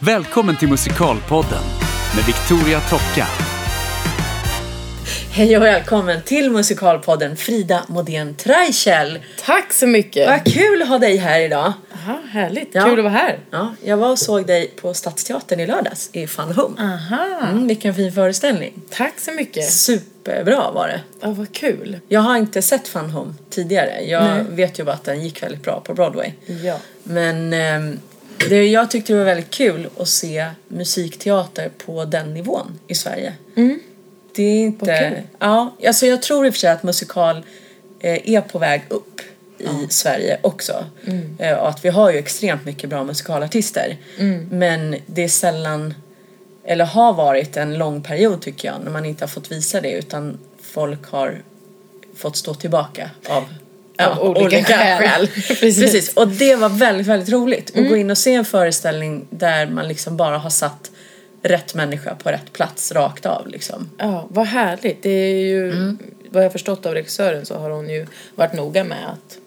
[0.00, 1.62] Välkommen till Musikalpodden
[2.16, 3.26] med Victoria Tocka.
[5.32, 9.18] Hej och välkommen till Musikalpodden Frida Modén Treichel.
[9.44, 10.28] Tack så mycket.
[10.28, 11.72] Vad kul att ha dig här idag.
[11.94, 12.68] Aha, härligt.
[12.72, 12.84] Ja.
[12.84, 13.38] Kul att vara här.
[13.50, 16.82] Ja, jag var och såg dig på Stadsteatern i lördags i Fun Home.
[16.82, 17.48] Aha.
[17.50, 18.72] Mm, vilken fin föreställning.
[18.90, 19.70] Tack så mycket.
[19.70, 21.00] Superbra var det.
[21.20, 22.00] Ja, vad kul.
[22.08, 24.00] Jag har inte sett Fun Home tidigare.
[24.04, 24.44] Jag Nej.
[24.50, 26.32] vet ju bara att den gick väldigt bra på Broadway.
[26.64, 26.76] Ja.
[27.02, 27.98] Men ehm,
[28.48, 33.34] det, jag tyckte det var väldigt kul att se musikteater på den nivån i Sverige.
[33.54, 34.66] Det är Mm.
[34.66, 35.10] Inte...
[35.14, 35.22] kul.
[35.38, 37.36] Ja, alltså jag tror i och för sig att musikal
[38.00, 39.20] eh, är på väg upp
[39.58, 40.84] i Sverige också.
[41.06, 41.36] Mm.
[41.38, 43.96] Eh, och att vi har ju extremt mycket bra musikalartister.
[44.18, 44.48] Mm.
[44.50, 45.94] Men det är sällan,
[46.64, 49.92] eller har varit en lång period tycker jag, när man inte har fått visa det
[49.92, 51.42] utan folk har
[52.16, 53.44] fått stå tillbaka av
[53.98, 55.26] Av olika skäl.
[55.34, 55.80] Precis.
[55.80, 56.14] Precis.
[56.14, 59.88] Och det var väldigt, väldigt roligt att gå in och se en föreställning där man
[59.88, 60.90] liksom bara har satt
[61.42, 63.90] rätt människa på rätt plats rakt av liksom.
[63.98, 65.02] Ja, vad härligt.
[65.02, 65.96] Det är ju,
[66.30, 69.38] vad jag förstått av regissören så har hon ju varit noga med att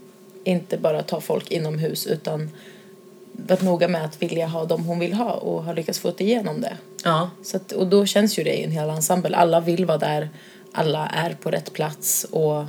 [0.44, 2.50] inte bara ta folk inomhus utan
[3.32, 6.62] varit noga med att vilja ha dem hon vill ha och har lyckats få igenom
[6.62, 6.78] det.
[7.04, 7.30] Ja.
[7.44, 9.38] Så att, och då känns ju det i en hel ensemble.
[9.38, 10.30] Alla vill vara där,
[10.72, 12.66] alla är på rätt plats och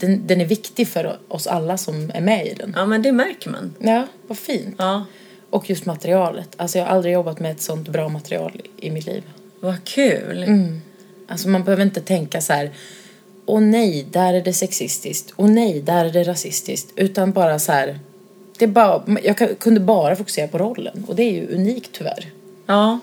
[0.00, 2.72] den, den är viktig för oss alla som är med i den.
[2.76, 3.74] ja, men det märker man.
[3.78, 4.74] Ja, vad fint.
[4.78, 5.04] Ja,
[5.50, 6.48] Och just materialet.
[6.56, 9.22] Alltså jag har aldrig jobbat med ett sånt bra material i mitt liv.
[9.60, 10.42] vad kul.
[10.42, 10.80] Mm.
[11.28, 12.70] Alltså man behöver inte tänka så här.
[13.46, 15.32] Åh nej, där är det sexistiskt.
[15.36, 16.92] Åh nej, där är det rasistiskt.
[16.96, 17.98] Utan bara så här.
[18.58, 21.04] Det är bara, jag kunde bara fokusera på rollen.
[21.08, 22.30] Och det är ju unikt tyvärr.
[22.66, 22.98] Ja.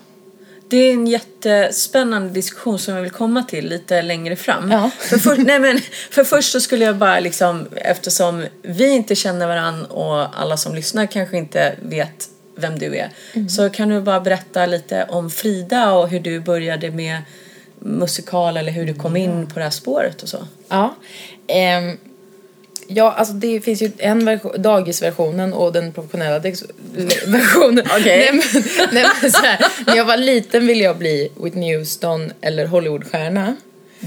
[0.68, 4.70] Det är en jättespännande diskussion som jag vill komma till lite längre fram.
[4.70, 4.90] Ja.
[4.98, 9.46] För, för, nej men, för först så skulle jag bara liksom, eftersom vi inte känner
[9.46, 13.10] varann och alla som lyssnar kanske inte vet vem du är.
[13.48, 17.22] Så kan du bara berätta lite om Frida och hur du började med
[17.78, 20.46] musikal eller hur du kom in på det här spåret och så.
[20.68, 20.94] Ja.
[21.46, 21.98] Ehm,
[22.88, 26.38] ja, alltså det finns ju en version, dagisversionen och den professionella
[27.26, 27.84] versionen.
[28.00, 28.18] Okej.
[28.18, 28.62] Nej, men,
[28.92, 33.56] nej, men så här, när jag var liten ville jag bli Whitney Houston eller Hollywoodstjärna.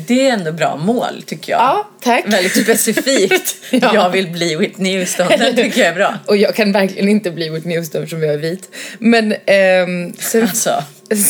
[0.08, 1.60] Det är ändå bra mål tycker jag.
[1.62, 2.26] Ja, tack.
[2.28, 3.56] Väldigt specifikt.
[3.72, 3.94] Ja.
[3.94, 5.28] Jag vill bli Whitney Houston.
[5.30, 6.14] Det tycker jag är bra.
[6.26, 8.70] Och jag kan verkligen inte bli Whitney Houston eftersom jag är vit.
[9.00, 10.84] Men ehm, sen, Alltså.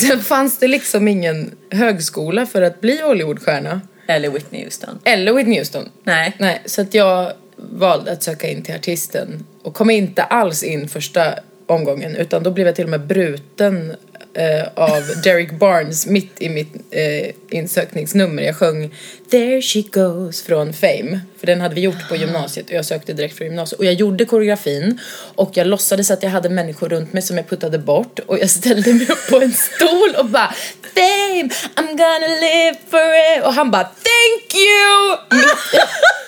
[0.08, 3.80] sen fanns det liksom ingen högskola för att bli Hollywoodstjärna.
[4.08, 4.98] Eller Whitney Houston.
[5.04, 5.88] Eller Whitney Houston.
[6.04, 6.32] Nej.
[6.38, 10.88] Nej, så att jag valde att söka in till artisten och kom inte alls in
[10.88, 11.34] första
[11.66, 13.94] omgången utan då blev jag till och med bruten
[14.34, 18.42] eh, av Derek Barnes mitt i mitt eh, insökningsnummer.
[18.42, 18.94] Jag sjöng
[19.30, 23.12] There she goes från Fame för den hade vi gjort på gymnasiet och jag sökte
[23.12, 25.00] direkt från gymnasiet och jag gjorde koreografin
[25.34, 28.50] och jag låtsades att jag hade människor runt mig som jag puttade bort och jag
[28.50, 30.54] ställde mig upp på en stol och bara
[30.94, 35.40] Fame, I'm gonna live forever och han bara Thank you!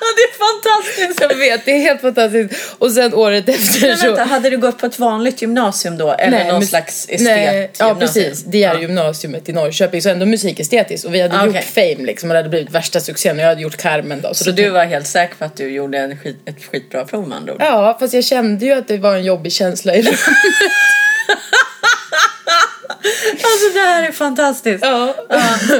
[0.16, 1.20] det är fantastiskt!
[1.20, 2.54] Jag vet, det är helt fantastiskt.
[2.78, 4.06] Och sen året efter Men så...
[4.06, 6.12] vänta, hade du gått på ett vanligt gymnasium då?
[6.12, 8.42] Eller någon men- slags estet nej, Ja, precis.
[8.44, 8.80] Det är Ja.
[8.80, 11.06] gymnasiet i Norrköping, så ändå musikestetiskt.
[11.06, 11.64] Och vi hade Ah, gjort.
[11.64, 13.36] Fame liksom, och det hade blivit värsta succén.
[13.36, 14.34] Och jag hade gjort Carmen då.
[14.34, 17.28] Så då du var helt säker på att du gjorde en skit, ett skitbra prov
[17.28, 17.60] med andra ord?
[17.62, 20.20] Ja, fast jag kände ju att det var en jobbig känsla i rummet.
[23.32, 24.84] Alltså det här är fantastiskt!
[24.84, 25.14] ja.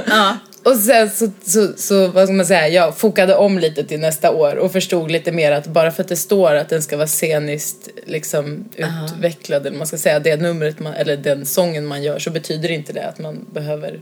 [0.07, 0.37] Ja.
[0.65, 4.31] Och sen så, så, så, vad ska man säga, jag fokade om lite till nästa
[4.31, 7.07] år och förstod lite mer att bara för att det står att den ska vara
[7.07, 12.19] sceniskt liksom utvecklad, eller man ska säga det numret man, eller den sången man gör
[12.19, 14.01] så betyder inte det att man behöver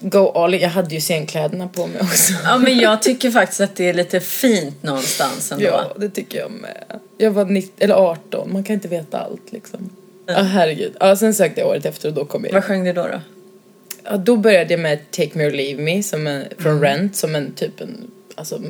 [0.00, 0.60] go all in.
[0.60, 2.32] Jag hade ju scenkläderna på mig också.
[2.44, 5.64] ja men jag tycker faktiskt att det är lite fint någonstans ändå.
[5.64, 7.00] Ja, det tycker jag med.
[7.18, 9.90] Jag var 19, eller 18, man kan inte veta allt liksom.
[10.26, 10.96] Ja, herregud.
[11.00, 12.54] Ja, sen sökte jag året efter och då kom jag in.
[12.54, 13.02] Vad sjöng du då?
[13.02, 13.20] då?
[14.10, 17.34] Ja, då började jag med Take Me or Leave Me som en, från Rent som
[17.34, 18.60] en typ en alltså,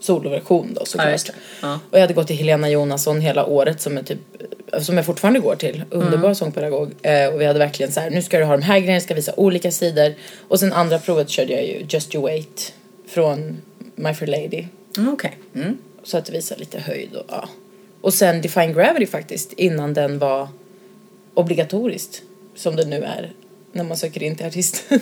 [0.00, 1.30] soloversion då såklart.
[1.62, 1.80] Ja.
[1.90, 4.18] Och jag hade gått till Helena Jonasson hela året som är typ
[4.78, 5.84] som jag fortfarande går till.
[5.90, 6.94] Underbar sångpedagog.
[7.02, 9.14] Eh, och vi hade verkligen så här, nu ska du ha de här grejerna, ska
[9.14, 10.14] visa olika sidor.
[10.48, 12.72] Och sen andra provet körde jag ju Just You Wait
[13.08, 13.56] från
[13.94, 14.66] My Fair Lady.
[14.96, 15.38] Mm, Okej.
[15.54, 15.78] Mm.
[16.02, 17.48] Så att det visar lite höjd och ja.
[18.00, 20.48] Och sen Define Gravity faktiskt innan den var
[21.34, 22.22] obligatoriskt
[22.54, 23.32] som det nu är
[23.72, 25.00] när man söker in till artisten.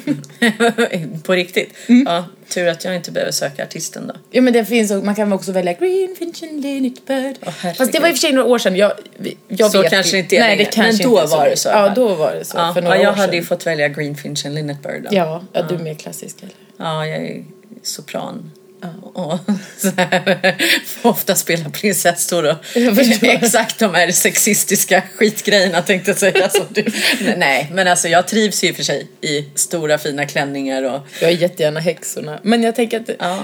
[1.25, 1.75] På riktigt?
[2.05, 4.15] Ja, tur att jag inte behöver söka artisten då.
[4.31, 7.37] ja men det finns man kan också välja Green Finch and Linnet Bird.
[7.43, 7.77] Herregud.
[7.77, 8.77] Fast det var i och för sig några år sedan.
[8.77, 8.93] Jag,
[9.49, 11.69] jag Så vet kanske inte är Nej, det kanske Men då inte var det så
[11.69, 12.59] Ja, då var det så.
[12.59, 15.09] Ja, för några ja, jag år hade ju fått välja Greenfinch and Linnet Bird då.
[15.13, 16.55] Ja, ja, du är mer klassisk eller?
[16.77, 17.45] Ja, jag är
[17.83, 18.51] sopran.
[19.15, 19.39] Och
[19.79, 20.57] så här,
[21.03, 22.57] ofta spela prinsessor och
[23.23, 26.49] exakt de här sexistiska skitgrejerna tänkte jag säga.
[26.51, 26.85] Som du.
[27.37, 31.01] Nej, men alltså jag trivs ju i och för sig i stora fina klänningar och
[31.21, 32.41] Jag är jättegärna häxorna.
[32.43, 33.39] Men jag tänker att Ja.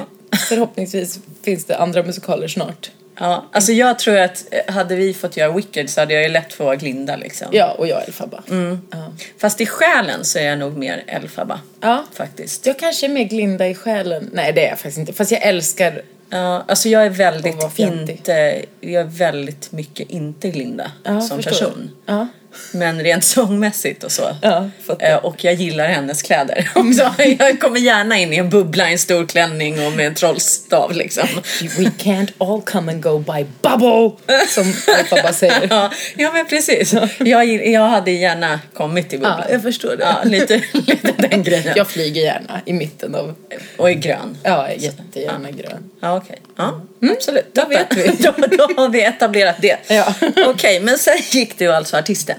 [0.48, 2.90] förhoppningsvis finns det andra musikaler snart.
[3.18, 6.28] Ja, alltså jag tror att eh, hade vi fått göra Wicked så hade jag ju
[6.28, 7.48] lätt fått vara Glinda liksom.
[7.50, 8.42] Ja, och jag Elfaba.
[8.90, 9.12] Ja.
[9.38, 11.60] Fast i själen så är jag nog mer Elfaba.
[11.80, 12.04] Ja.
[12.12, 12.66] Faktiskt.
[12.66, 14.30] Jag kanske är mer Glinda i själen.
[14.32, 15.12] Nej, det är jag faktiskt inte.
[15.12, 16.02] Fast jag älskar...
[16.30, 21.90] Ja, alltså jag är väldigt inte, jag är väldigt mycket inte Glinda Ja, som person.
[22.06, 22.28] Ja.
[22.72, 24.36] Men rent sångmässigt och så.
[24.42, 24.70] Ja.
[24.98, 27.14] Eh, och jag gillar hennes kläder också.
[27.38, 30.92] Jag kommer gärna in i en bubbla i en stor klänning och med en trollstav
[30.92, 31.28] liksom.
[31.60, 34.10] We can't all come and go by bubble!
[34.48, 35.52] Som Elfaba säger.
[35.70, 36.94] Ja, ja men precis.
[37.18, 39.42] Jag, jag hade gärna kommit i bubblan.
[39.46, 40.04] Ja, jag förstår det.
[40.04, 41.72] Ja, lite, lite den grejen.
[41.76, 43.34] Jag flyger gärna i mitten av...
[43.76, 44.36] Och är grön.
[44.42, 45.90] Ja, jättegärna grön.
[46.00, 46.38] Ja, okej.
[47.00, 47.54] Ja, absolut.
[47.54, 48.02] Då vet vi.
[48.22, 49.78] Då, då har vi etablerat det.
[49.88, 50.14] Ja.
[50.46, 52.36] Okej, men sen gick du alltså artisten.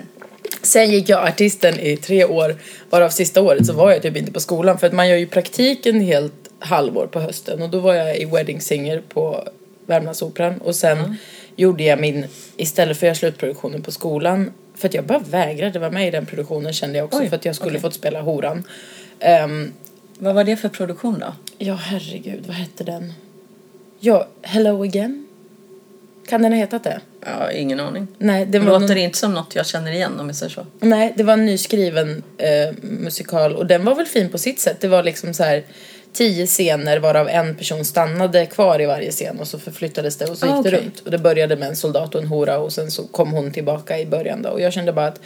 [0.62, 2.56] Sen gick jag artisten i tre år,
[2.90, 5.28] varav sista året så var jag typ inte på skolan för att man gör ju
[5.28, 9.48] praktiken helt halvår på hösten och då var jag i Wedding Singer på
[9.86, 11.18] Värmlandsoperan och sen
[11.56, 12.26] gjorde jag min,
[12.58, 16.12] istället för att göra slutproduktionen på skolan, för att jag bara vägrade vara med i
[16.12, 17.82] den produktionen kände jag också Oj, för att jag skulle okej.
[17.82, 18.64] fått spela horan.
[19.20, 19.74] Ehm,
[20.20, 21.34] Vad var det för produktion då?
[21.58, 23.14] ja herregud, vad hette den?
[24.06, 25.28] Ja, Hello Again?
[26.28, 27.02] Kan den ha hetat det?
[27.26, 28.08] Ja, ingen aning.
[28.18, 30.66] Nej, det Det låter någon- inte som något jag känner igen om jag säger så.
[30.80, 34.78] Nej, det var en nyskriven eh, musikal och den var väl fin på sitt sätt.
[34.82, 35.64] Det var liksom så här
[36.14, 40.38] tio scener varav en person stannade kvar i varje scen och så förflyttades det och
[40.38, 40.82] så Ah, gick det okej.
[40.86, 41.00] runt.
[41.00, 44.00] Och det började med en soldat och en hora och sen så kom hon tillbaka
[44.00, 44.50] i början då.
[44.50, 45.20] Och jag kände bara att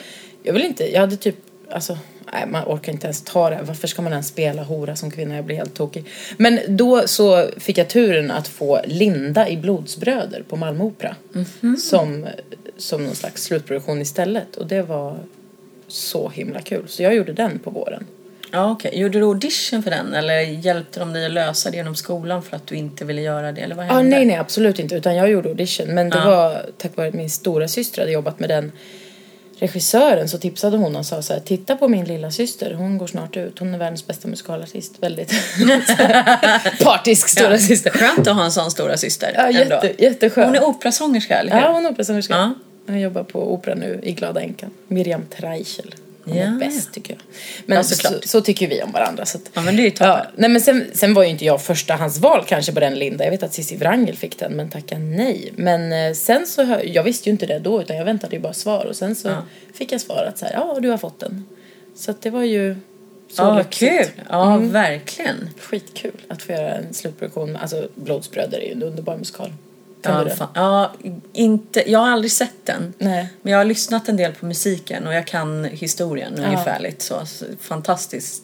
[0.43, 1.35] jag vill inte, jag hade typ,
[1.71, 1.97] alltså
[2.33, 3.59] nej man orkar inte ens ta det.
[3.63, 5.35] Varför ska man ens spela hora som kvinna?
[5.35, 6.05] Jag blir helt tokig.
[6.37, 11.15] Men då så fick jag turen att få Linda i Blodsbröder på Malmö Opera.
[11.33, 11.77] Mhm.
[11.77, 12.25] Som,
[12.77, 14.55] som någon slags slutproduktion istället.
[14.55, 15.17] Och det var
[15.87, 16.83] så himla kul.
[16.87, 18.05] Så jag gjorde den på våren.
[18.51, 18.99] Ja, okej.
[18.99, 22.55] Gjorde du audition för den eller hjälpte de dig att lösa det genom skolan för
[22.55, 23.61] att du inte ville göra det?
[23.61, 24.95] Eller vad Ah, nej, nej, absolut inte.
[24.95, 25.87] Utan jag gjorde audition.
[25.87, 26.25] Men det Ja.
[26.25, 28.71] var tack vare att min stora syster hade jobbat med den
[29.59, 33.07] regissören så tipsade hon och sa så här, titta på min lilla syster, hon går
[33.07, 34.93] snart ut, hon är världens bästa musikalartist.
[35.03, 35.33] Väldigt
[36.83, 37.57] partisk stora Ja.
[37.59, 37.89] syster.
[37.89, 39.31] Skönt att ha en sån stora syster.
[39.35, 39.59] Ja, ändå.
[39.75, 40.45] jätte, jätteskön.
[40.45, 41.59] Hon är operasångerska, eller hur?
[41.61, 42.33] Ja, hon är operasångerska.
[42.33, 42.53] Ja.
[42.87, 44.69] Hon jobbar på opera nu i Glada änkan.
[44.87, 45.95] Miriam Treichel.
[46.27, 47.19] Hon Ja, bäst tycker jag.
[47.65, 48.25] Men Ja, så, såklart.
[48.25, 49.25] så tycker vi om varandra.
[49.25, 50.07] Så att, Ja, men det är ju toppen.
[50.07, 53.23] Ja, nej men sen, sen var ju inte jag förstahandsval kanske på den Linda.
[53.23, 55.53] Jag vet att Cissi Wrangel fick den men tacka nej.
[55.55, 58.41] Men eh, sen så, hör, jag visste ju inte det då utan jag väntade ju
[58.41, 59.43] bara svar och sen så Ja.
[59.73, 61.45] fick jag svarat så här, ja du har fått den.
[61.95, 62.75] Så att det var ju
[63.31, 63.91] så lyxigt.
[64.15, 64.23] kul.
[64.29, 65.49] Ja, verkligen.
[65.59, 67.55] Skitkul att få göra en slutproduktion.
[67.55, 69.53] Alltså Blodsbröder är ju en underbar musikal.
[70.01, 70.47] Kan Ja, fan.
[70.53, 70.91] ja,
[71.33, 72.93] inte, jag har aldrig sett den.
[72.97, 73.29] Nej.
[73.41, 76.43] Men jag har lyssnat en del på musiken och jag kan historien Ja.
[76.45, 77.01] ungefärligt.
[77.01, 78.43] Så, så fantastiskt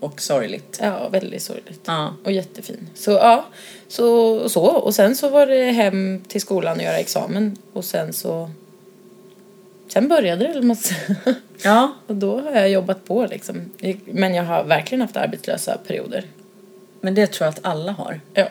[0.00, 0.78] och sorgligt.
[0.82, 1.80] Ja, väldigt sorgligt.
[1.84, 2.14] Ja.
[2.24, 2.88] Och jättefin.
[2.94, 3.44] Så ja,
[3.88, 4.62] så, så.
[4.64, 7.56] Och sen så var det hem till skolan och göra examen.
[7.72, 8.50] Och sen så...
[9.92, 10.76] Sen började det, eller man.
[11.62, 13.70] Ja, Och då har jag jobbat på liksom.
[14.04, 16.24] Men jag har verkligen haft arbetslösa perioder.
[17.00, 18.20] men det tror jag att alla har.
[18.34, 18.48] Ja.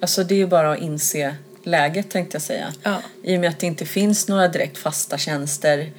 [0.00, 1.34] Alltså det är ju bara att inse
[1.68, 2.72] läget tänkte jag säga.
[2.82, 3.02] Ja.
[3.22, 5.90] I och med att det inte finns några direkt fasta tjänster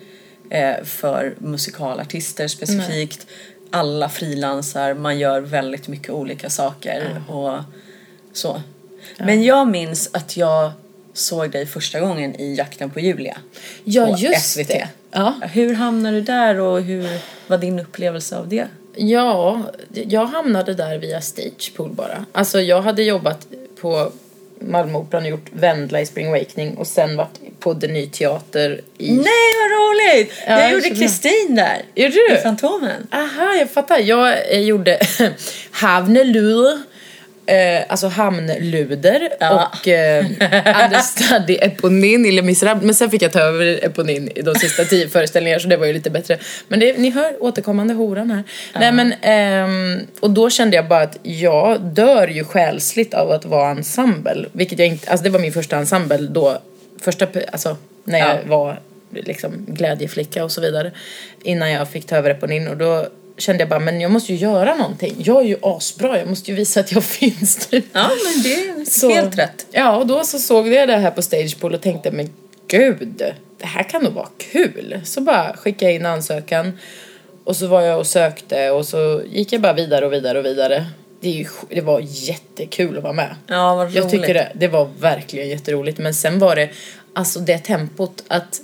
[0.49, 3.27] eh, för musikalartister specifikt.
[3.71, 7.59] Alla frilansar, man gör väldigt mycket olika saker och
[8.33, 8.61] så.
[9.17, 10.71] Men jag minns att jag
[11.13, 13.37] såg dig första gången i Jakten på Julia.
[13.83, 14.67] Ja, på just SVT.
[14.67, 14.87] det.
[15.11, 15.33] Ja.
[15.41, 18.67] Hur hamnade du där och hur var din upplevelse av det?
[18.95, 19.63] Ja,
[19.93, 22.25] jag hamnade där via Stagepool bara.
[22.31, 23.47] Alltså jag hade jobbat
[23.81, 24.11] på
[24.59, 29.11] Malmöoperan och gjort Vendla i Spring Awakening och sen varit på Den Ny Teater i...
[29.11, 29.23] Nej
[29.59, 30.33] vad roligt!
[30.47, 30.89] Ja, jag gjorde.
[30.89, 31.81] Kristin där.
[31.95, 32.35] Gjorde du?
[32.35, 33.07] I Fantomen.
[33.11, 33.99] Aha, jag fattar.
[33.99, 34.99] Jag eh, gjorde
[35.71, 36.81] Havnelur,
[37.49, 39.71] eh, alltså Hamnluder Ja.
[39.81, 40.25] och eh,
[40.85, 42.85] understudy Eponin i Les Misérables.
[42.85, 45.85] Men sen fick jag ta över Eponin i de sista tio föreställningarna så det var
[45.85, 46.37] ju lite bättre.
[46.67, 48.43] Men det, ni hör återkommande horan här.
[48.79, 53.45] Nej men, ehm, och då kände jag bara att jag dör ju själsligt av att
[53.45, 54.45] vara ensemble.
[54.51, 56.61] Vilket jag inte, alltså det var min första ensemble då,
[57.01, 58.37] första, alltså när jag Ja.
[58.45, 58.79] var
[59.15, 60.91] liksom glädjeflicka och så vidare.
[61.43, 63.07] Innan jag fick ta över Eponin och då
[63.39, 65.15] kände jag bara, men jag måste ju göra någonting.
[65.17, 67.85] Jag är ju asbra, jag måste ju visa att jag finns typ.
[67.93, 69.65] Ja men det är Så- helt rätt.
[69.71, 72.29] Ja, och då så såg jag det här på Stagepool och tänkte, men
[72.67, 73.23] gud,
[73.59, 74.99] det här kan nog vara kul.
[75.03, 76.77] Så bara skickade jag in ansökan
[77.43, 80.45] och så var jag och sökte och så gick jag bara vidare och vidare och
[80.45, 80.85] vidare.
[81.21, 83.35] det, ju, det var jättekul att vara med.
[83.47, 84.33] Ja, vad Jag tycker roligt.
[84.33, 85.97] det, det var verkligen jätteroligt.
[85.97, 86.69] Men sen var det,
[87.13, 88.61] alltså det tempot att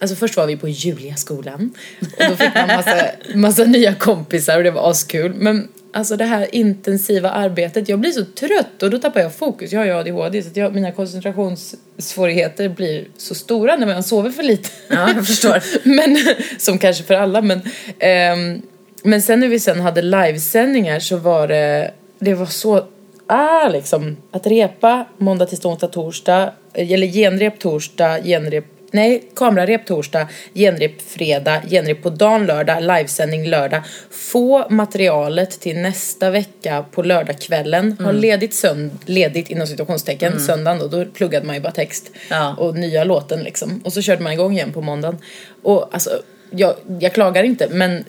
[0.00, 2.96] Alltså först var vi på Juliaskolan och då fick man massa,
[3.34, 5.34] massa nya kompisar och det var askul.
[5.34, 9.72] Men alltså det här intensiva arbetet, jag blir så trött och då tappar jag fokus.
[9.72, 14.30] Jag har ju ADHD så att jag, mina koncentrationssvårigheter blir så stora när man sover
[14.30, 14.68] för lite.
[14.88, 15.62] Ja, jag förstår.
[15.88, 16.18] men,
[16.58, 17.60] som kanske för alla men
[17.98, 18.62] ehm,
[19.02, 22.86] Men sen när vi sen hade livesändningar så var det Det var så
[23.30, 30.28] Ah, liksom att repa måndag, tisdag, onsdag, torsdag Eller genrep torsdag, genrep Nej, kamerarep torsdag,
[30.54, 33.82] genrep fredag, genrep på dagen lördag, livesändning lördag.
[34.10, 37.96] Få materialet till nästa vecka på lördagskvällen.
[38.00, 42.10] Ha ledigt, sönd- ledigt inom situationstecken, söndagen då, då pluggade man ju bara text.
[42.30, 42.54] Ja.
[42.58, 43.80] Och nya låten liksom.
[43.84, 45.18] Och så körde man igång igen på måndagen.
[45.62, 46.10] Och alltså,
[46.50, 48.04] jag, jag klagar inte men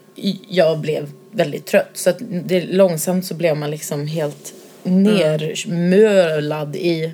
[0.48, 1.90] jag blev väldigt trött.
[1.94, 7.12] Så att det, långsamt så blev man liksom helt nermölad i,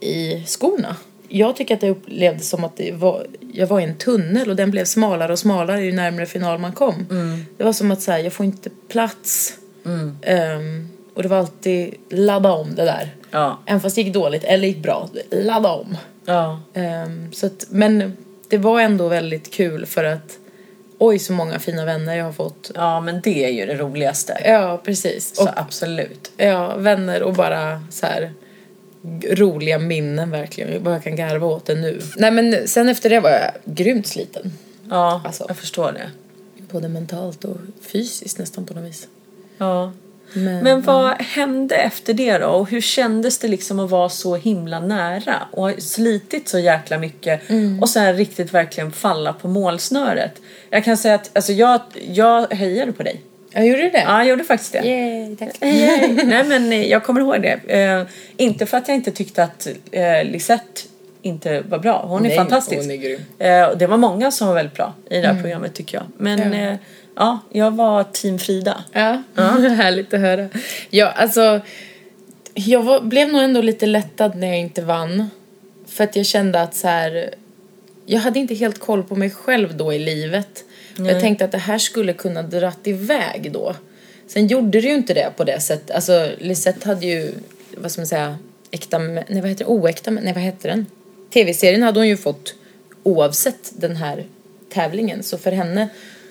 [0.00, 0.96] i skorna.
[1.32, 4.70] Jag tycker att det upplevdes som att var, jag var i en tunnel och den
[4.70, 7.06] blev smalare och smalare ju närmare final man kom.
[7.56, 9.54] Det var som att säga, jag får inte plats.
[10.22, 13.14] Ehm, och det var alltid ladda om det där.
[13.30, 13.58] Ja.
[13.66, 15.96] Även fast det gick dåligt eller gick bra, ladda om.
[16.24, 16.60] Ja.
[16.74, 18.16] Ehm, så att, men
[18.48, 20.38] det var ändå väldigt kul för att
[20.98, 22.70] oj så många fina vänner jag har fått.
[22.74, 24.40] ja, men det är ju det roligaste.
[24.44, 25.36] Ja, precis.
[25.36, 26.32] Så Och absolut.
[26.36, 28.32] ja, vänner och bara så här
[29.30, 30.72] roliga minnen verkligen.
[30.72, 32.00] Jag bara kan garva åt det nu.
[32.16, 34.52] Nej men sen efter det var jag grymt sliten.
[34.90, 35.44] Ja, Alltså.
[35.48, 36.10] jag förstår det.
[36.72, 39.08] Både mentalt och fysiskt nästan på något vis.
[39.58, 39.92] Ja.
[40.32, 42.46] Men, Men vad hände efter det då?
[42.46, 46.98] Och hur kändes det liksom att vara så himla nära och ha slitit så jäkla
[46.98, 47.40] mycket
[47.80, 50.32] och sen riktigt verkligen falla på målsnöret?
[50.70, 53.20] Jag kan säga att alltså jag, jag hejade på dig.
[53.52, 54.02] Jag gjorde det?
[54.06, 54.78] Ja, jag gjorde faktiskt det.
[54.86, 55.48] Yay, tack.
[55.62, 56.24] Yay.
[56.24, 57.74] Nej men eh, jag kommer ihåg det.
[57.82, 58.02] Eh,
[58.36, 60.80] inte för att jag inte tyckte att eh, Lisette
[61.22, 62.04] inte var bra.
[62.08, 62.82] Hon är Nej, fantastisk.
[62.82, 63.20] hon är grym.
[63.38, 66.06] Eh, det var många som var väldigt bra i det här programmet tycker jag.
[66.16, 66.58] Men Ja.
[66.58, 66.76] ja, eh,
[67.16, 68.84] ja jag var team Frida.
[68.92, 69.22] Ja,
[69.76, 70.48] härligt att höra.
[70.90, 71.60] Ja, alltså,
[72.54, 75.30] jag var, blev nog ändå lite lättad när jag inte vann.
[75.88, 77.34] För att jag kände att så här,
[78.06, 80.64] jag hade inte helt koll på mig själv då i livet.
[80.96, 83.74] Jag tänkte att det här skulle kunna dratt iväg då.
[84.28, 85.90] Sen gjorde det ju inte det på det sättet.
[85.90, 87.32] Alltså, Lisette hade ju,
[87.76, 88.38] vad ska man säga,
[88.70, 90.86] äkta, nej vad heter det, oäkta, nej vad heter den?
[91.34, 92.54] Tv-serien hade hon ju fått
[93.02, 94.24] oavsett den här
[94.72, 95.22] tävlingen.
[95.22, 95.88] Så för henne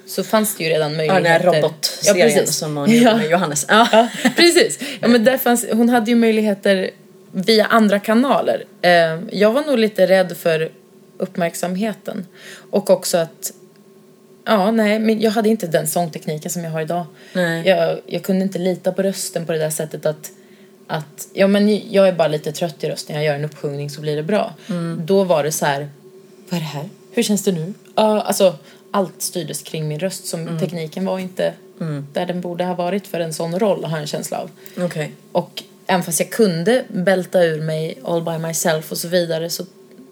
[0.08, 1.24] så fanns det ju redan Ja, möjligheter.
[1.24, 2.56] den här robotserien precis.
[2.56, 3.18] som hon gjorde Ja.
[3.18, 3.66] med Johannes.
[3.70, 3.88] Ja.
[3.92, 4.80] Ja, precis.
[5.02, 6.90] Ja, men där fanns, hon hade ju möjligheter
[7.32, 8.64] via andra kanaler.
[8.82, 8.92] Eh,
[9.32, 10.70] jag var nog lite rädd för
[11.18, 12.26] uppmärksamheten.
[12.72, 13.52] Och också att
[14.50, 17.06] Ja, nej, men jag hade inte den sångtekniken som jag har idag.
[17.34, 17.68] Nej.
[17.68, 20.32] Jag, jag kunde inte lita på rösten på det där sättet att,
[20.88, 24.02] att ja, men jag är bara lite trött i rösten, jag gör en uppsjungning så
[24.02, 24.54] blir det bra.
[24.98, 25.90] Då var det så här,
[26.50, 26.90] vad är det här?
[27.12, 27.74] Hur känns det nu?
[27.96, 28.56] Ja, alltså,
[28.92, 31.54] allt styrdes kring min röst, som tekniken var inte
[32.14, 34.50] där den borde ha varit för en sån roll, har jag en känsla av.
[34.78, 35.12] Okej.
[35.32, 39.66] Och även fast jag kunde bälta ur mig all by myself och så vidare så,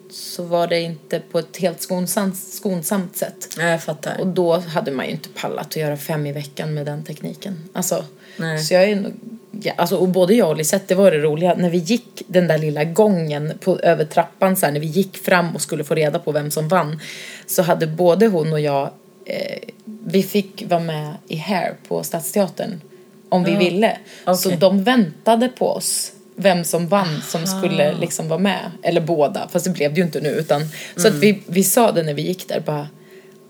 [0.09, 3.55] så var det inte på ett helt skonsamt, skonsamt sätt.
[3.57, 4.19] Ja, jag fattar.
[4.19, 7.69] Och då hade man ju inte pallat att göra fem i veckan med den tekniken.
[7.73, 8.05] Alltså,
[8.37, 8.59] Nej.
[8.59, 9.13] så jag är nog,
[9.51, 12.47] ja, alltså, och både jag och Lisette, det var det roliga, när vi gick den
[12.47, 15.95] där lilla gången på, över trappan så här, när vi gick fram och skulle få
[15.95, 16.99] reda på vem som vann,
[17.45, 18.89] så hade både hon och jag,
[19.25, 19.59] eh,
[20.05, 22.81] vi fick vara med i Hair på Stadsteatern
[23.29, 23.97] om vi ville.
[24.25, 24.57] Så okej.
[24.57, 28.71] de väntade på oss vem som vann som skulle liksom vara med.
[28.83, 30.29] Eller båda, fast det blev det ju inte nu.
[30.29, 30.61] Utan,
[30.95, 32.87] Så att vi, vi sa det när vi gick där bara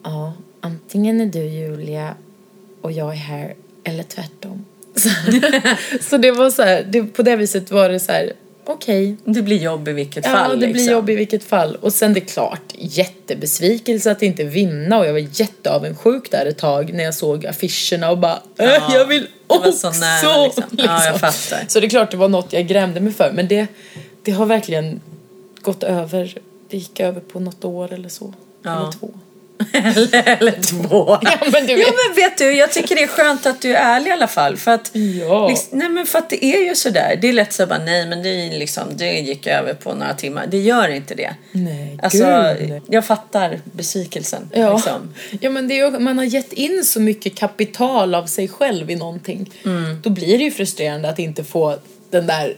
[0.03, 2.15] Ja, antingen är du Julia
[2.81, 4.65] och jag är här eller tvärtom.
[4.97, 5.09] Så,
[6.01, 8.33] så det var så här, det, på det viset var det så här,
[8.69, 9.15] okej.
[9.25, 10.51] Det blir jobb i vilket Ja, fall.
[10.51, 10.91] det blir liksom.
[10.91, 11.75] jobb i vilket fall.
[11.75, 16.57] Och sen det är klart, jättebesvikelse att inte vinna och jag var jätteavundsjuk där ett
[16.57, 19.71] tag när jag såg affischerna och bara äh, Ja, jag vill det också!
[19.93, 20.63] så nära, liksom.
[20.71, 21.65] Ja, jag fattar.
[21.67, 23.67] Så det är klart det var något jag grämde mig för men det,
[24.23, 25.01] det har verkligen
[25.61, 26.37] gått över,
[26.69, 28.33] det gick över på något år eller så.
[28.63, 28.79] Ja.
[28.79, 29.09] Eller två.
[29.73, 31.17] Eller, eller två.
[31.21, 31.93] Ja, men du Ja vet.
[32.07, 34.57] men vet du, jag tycker det är skönt att du är ärlig i alla fall.
[34.57, 35.47] För att, Ja.
[35.47, 37.17] liksom, nej men för att det är ju sådär.
[37.21, 40.13] Det är lätt att bara nej men det, är liksom, det gick över på några
[40.13, 40.47] timmar.
[40.47, 41.35] Det gör inte det.
[41.51, 42.81] Nej, Alltså, gud.
[42.87, 44.49] jag fattar besvikelsen.
[44.53, 44.73] Ja.
[44.75, 45.13] Liksom.
[45.41, 48.95] ja men det är, man har gett in så mycket kapital av sig själv i
[48.95, 49.51] någonting.
[49.65, 50.01] Mm.
[50.03, 51.75] Då blir det ju frustrerande att inte få
[52.09, 52.55] den där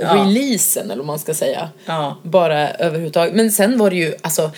[0.00, 1.68] releasen eller vad man ska säga.
[1.86, 2.18] Ja.
[2.22, 3.34] Bara överhuvudtaget.
[3.34, 4.50] Men sen var det ju, alltså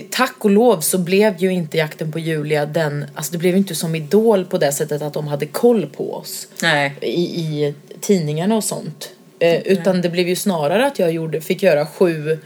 [0.00, 3.58] tack och lov så blev ju inte jakten på Julia den, alltså det blev ju
[3.58, 6.94] inte som Idol på det sättet att de hade koll på oss Nej.
[7.00, 9.10] i, i tidningarna och sånt.
[9.38, 12.38] Eh, utan det blev ju snarare att jag gjorde, fick göra sju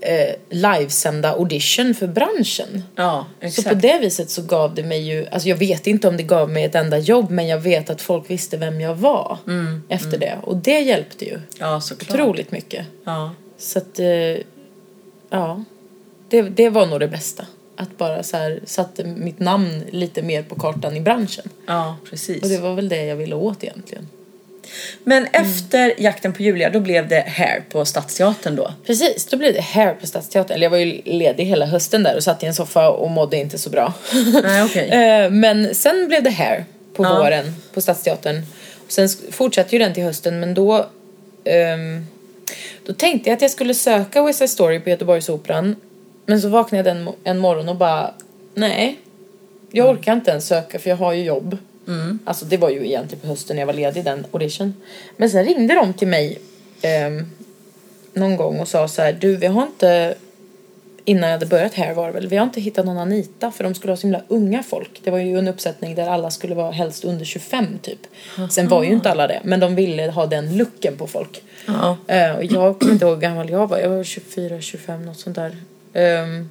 [0.00, 2.82] eh, livesända audition för branschen.
[2.96, 3.68] Ja, Så exakt.
[3.68, 6.50] på det viset så gav det mig ju, alltså jag vet inte om det gav
[6.50, 9.38] mig ett enda jobb men jag vet att folk visste vem jag var
[9.88, 10.38] efter det.
[10.42, 12.10] Och det hjälpte ju Ja, såklart.
[12.20, 12.86] otroligt mycket.
[13.04, 13.30] Ja.
[13.58, 14.06] Så att, eh,
[15.30, 15.64] ja,
[16.32, 17.46] det, det var nog det bästa.
[17.76, 21.48] Att bara så här satte mitt namn lite mer på kartan i branschen.
[21.66, 22.42] ja, precis.
[22.42, 24.08] Och det var väl det jag ville åt egentligen.
[25.04, 28.72] Men efter Jakten på Julia, då blev det Hair på Stadsteatern då?
[28.86, 30.54] Precis, då blev det här på Stadsteatern.
[30.54, 33.36] Eller jag var ju ledig hela hösten där och satt i en soffa och mådde
[33.36, 33.92] inte så bra.
[34.42, 34.88] Nej, okej.
[34.92, 37.18] Eh, Men sen blev det här på Ja.
[37.18, 38.42] våren på Stadsteatern.
[38.86, 40.86] Och sen fortsatte ju den till hösten men då
[41.44, 42.06] ehm,
[42.86, 45.76] då tänkte jag att jag skulle söka West Side Story på Göteborgsoperan.
[46.26, 48.14] Men så vaknade jag en, mo- en morgon och bara
[48.54, 48.98] nej.
[49.70, 51.56] Jag orkar inte ens söka för jag har ju jobb.
[52.24, 54.74] Alltså det var ju egentligen på hösten när jag var ledig den audition.
[55.16, 56.38] Men sen ringde de till mig
[56.82, 57.26] ehm,
[58.12, 60.14] någon gång och sa så här du vi har inte
[61.04, 62.26] innan jag hade börjat här var det väl.
[62.28, 65.00] Vi har inte hittat någon Anita för de skulle ha så himla unga folk.
[65.04, 67.98] Det var ju en uppsättning där alla skulle vara helst under 25 typ.
[68.50, 71.42] Sen var ju inte alla det, men de ville ha den looken på folk.
[72.06, 73.78] Eh, och jag kommer inte ihåg hur gammal jag var.
[73.78, 75.56] Jag var 24, 25 något sånt där.
[75.92, 76.50] Ehm,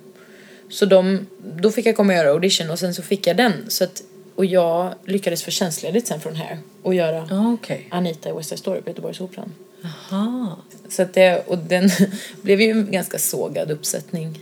[0.69, 3.53] så de, då fick jag komma och göra audition och sen så fick jag den.
[3.67, 4.03] Så att,
[4.35, 7.87] och jag lyckades få tjänstledigt sen från här och göra Ja, okej.
[7.91, 9.53] Anita i West Side Story på Göteborgsoperan.
[9.83, 10.57] Aha.
[10.89, 11.89] Så att det, och den
[12.41, 14.39] blev ju en ganska sågad uppsättning.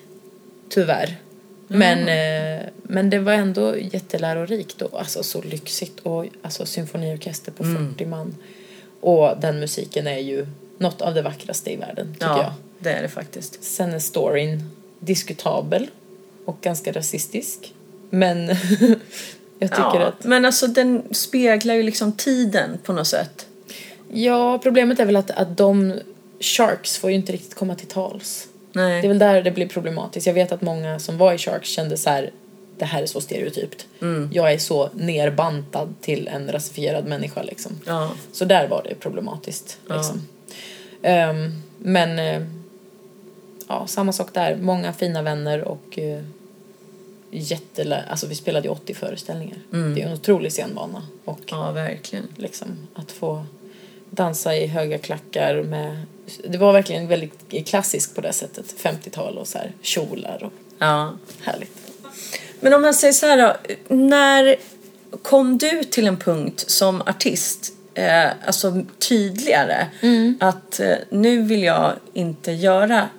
[0.69, 1.17] Tyvärr.
[1.67, 7.63] Men, eh, men det var ändå jättelärorikt och alltså så lyxigt och alltså symfoniorkester på
[7.63, 8.35] 40 man.
[9.01, 12.37] Och den musiken är ju något av det vackraste i världen tycker jag.
[12.37, 13.63] Ja, det är det faktiskt.
[13.63, 15.87] Sen är storyn diskutabel
[16.45, 17.73] och ganska rasistisk.
[18.09, 18.47] Men
[19.59, 23.45] jag tycker Ja, att men alltså den speglar ju liksom tiden på något sätt.
[24.11, 25.93] Ja, problemet är väl att, att de
[26.39, 28.47] Sharks får ju inte riktigt komma till tals.
[28.73, 29.01] Nej.
[29.01, 30.27] Det är väl där det blir problematiskt.
[30.27, 32.31] Jag vet att många som var i Sharks kände så här.
[32.77, 33.87] Det här är så stereotypt.
[34.31, 37.71] Jag är så nerbantad till en rasifierad människa liksom.
[37.85, 38.11] Ja.
[38.31, 39.77] Så där var det problematiskt.
[39.89, 40.27] Liksom.
[41.01, 42.41] Ehm, men eh,
[43.69, 44.55] ja, samma sak där.
[44.55, 46.21] Många fina vänner och uh,
[47.31, 48.03] jättelä...
[48.09, 49.57] Alltså vi spelade ju 80 föreställningar.
[49.71, 51.03] Det är en otrolig scenvana.
[51.25, 52.27] Och ja, verkligen.
[52.35, 53.45] liksom att få
[54.09, 56.01] dansa i höga klackar med
[56.47, 61.13] det var verkligen väldigt klassiskt på det sättet 50-tal och så här kjolar och Ja.
[61.41, 61.71] härligt.
[62.59, 63.55] Men om man säger så här då.
[63.95, 64.55] När
[65.21, 69.87] kom du till en punkt som artist, eh, alltså tydligare,
[70.39, 73.09] att eh, nu vill jag inte göra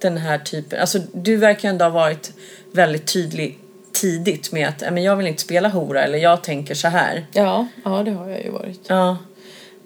[0.00, 2.32] den här typen, alltså du verkar ändå ha varit
[2.72, 3.58] väldigt tydlig
[3.92, 7.26] tidigt med att men jag vill inte spela hora eller jag tänker så här.
[7.32, 8.80] Ja, ja det har jag ju varit.
[8.86, 9.16] Ja.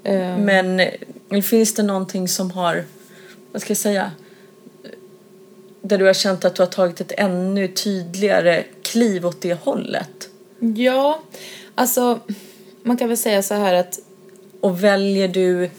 [0.05, 2.85] Ehm, Men finns det någonting som har,
[3.53, 4.11] vad ska jag säga,
[5.83, 10.29] där du har känt att du har tagit ett ännu tydligare kliv åt det hållet?
[10.77, 11.21] ja,
[11.75, 12.21] alltså
[12.83, 13.99] man kan väl säga så här att
[14.61, 15.71] Och väljer du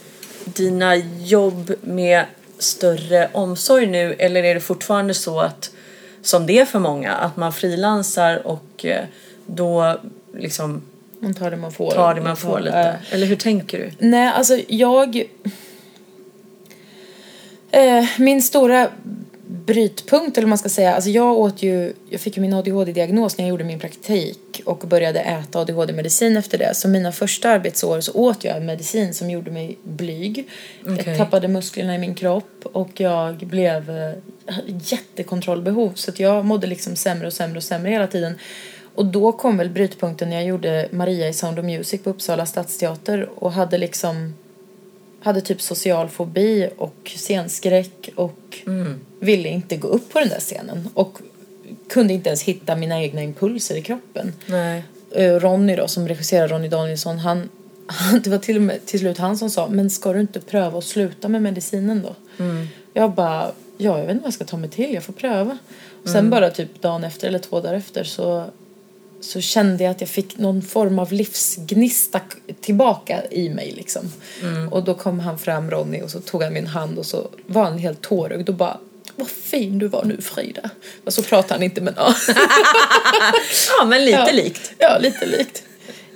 [0.44, 2.26] dina jobb med
[2.60, 5.72] större omsorg nu eller är det fortfarande så att
[6.22, 9.06] som det är för många att man frilansar och eh,
[9.46, 10.00] då
[10.34, 10.82] liksom
[11.20, 11.92] man tar det man får.
[11.92, 13.00] tar det man får lite?
[13.12, 13.92] Eller hur tänker du?
[14.08, 15.24] Nej, alltså jag...
[17.72, 18.90] Eh, min stora
[19.66, 23.46] brytpunkt, eller man ska säga, alltså jag åt ju, jag fick ju min ADHD-diagnos när
[23.46, 26.76] jag gjorde min praktik och började äta ADHD-medicin efter det.
[26.76, 30.50] Så mina första arbetsår så åt jag en medicin som gjorde mig blyg.
[30.86, 31.04] Okej.
[31.06, 36.68] Jag tappade musklerna i min kropp och jag blev eh, jättekontrollbehov så att jag mådde
[36.68, 38.36] liksom sämre och sämre och sämre hela tiden.
[38.96, 42.46] Och då kom väl brytpunkten när jag gjorde Maria i Sound of Music på Uppsala
[42.46, 44.34] stadsteater och hade liksom
[45.26, 48.58] hade typ social fobi och scenskräck och
[49.20, 51.18] ville inte gå upp på den där scenen och
[51.90, 54.34] kunde inte ens hitta mina egna impulser i kroppen.
[54.46, 54.84] Nej.
[55.12, 57.50] Eh, Ronny då, som regisserar Ronny Danielsson, han,
[58.24, 60.84] det var till, med, till slut han som sa men ska du inte pröva att
[60.84, 62.44] sluta med medicinen då?
[62.94, 65.58] Jag bara, ja jag vet inte vad jag ska ta mig till, jag får pröva.
[66.04, 68.46] Och sen bara typ dagen efter eller två dagar efter så,
[69.26, 72.22] så kände jag att jag fick någon form av livsgnista
[72.62, 74.12] tillbaka i mig liksom.
[74.72, 77.64] Och då kom han fram, Ronny, och så tog han min hand och så var
[77.64, 78.78] han helt tårögd och bara
[79.16, 80.70] vad fin du var nu Frida.
[81.06, 82.16] Och så pratade han inte men ja.
[83.80, 84.32] Ja, men lite Ja.
[84.32, 84.72] likt.
[84.78, 85.64] Ja, lite likt.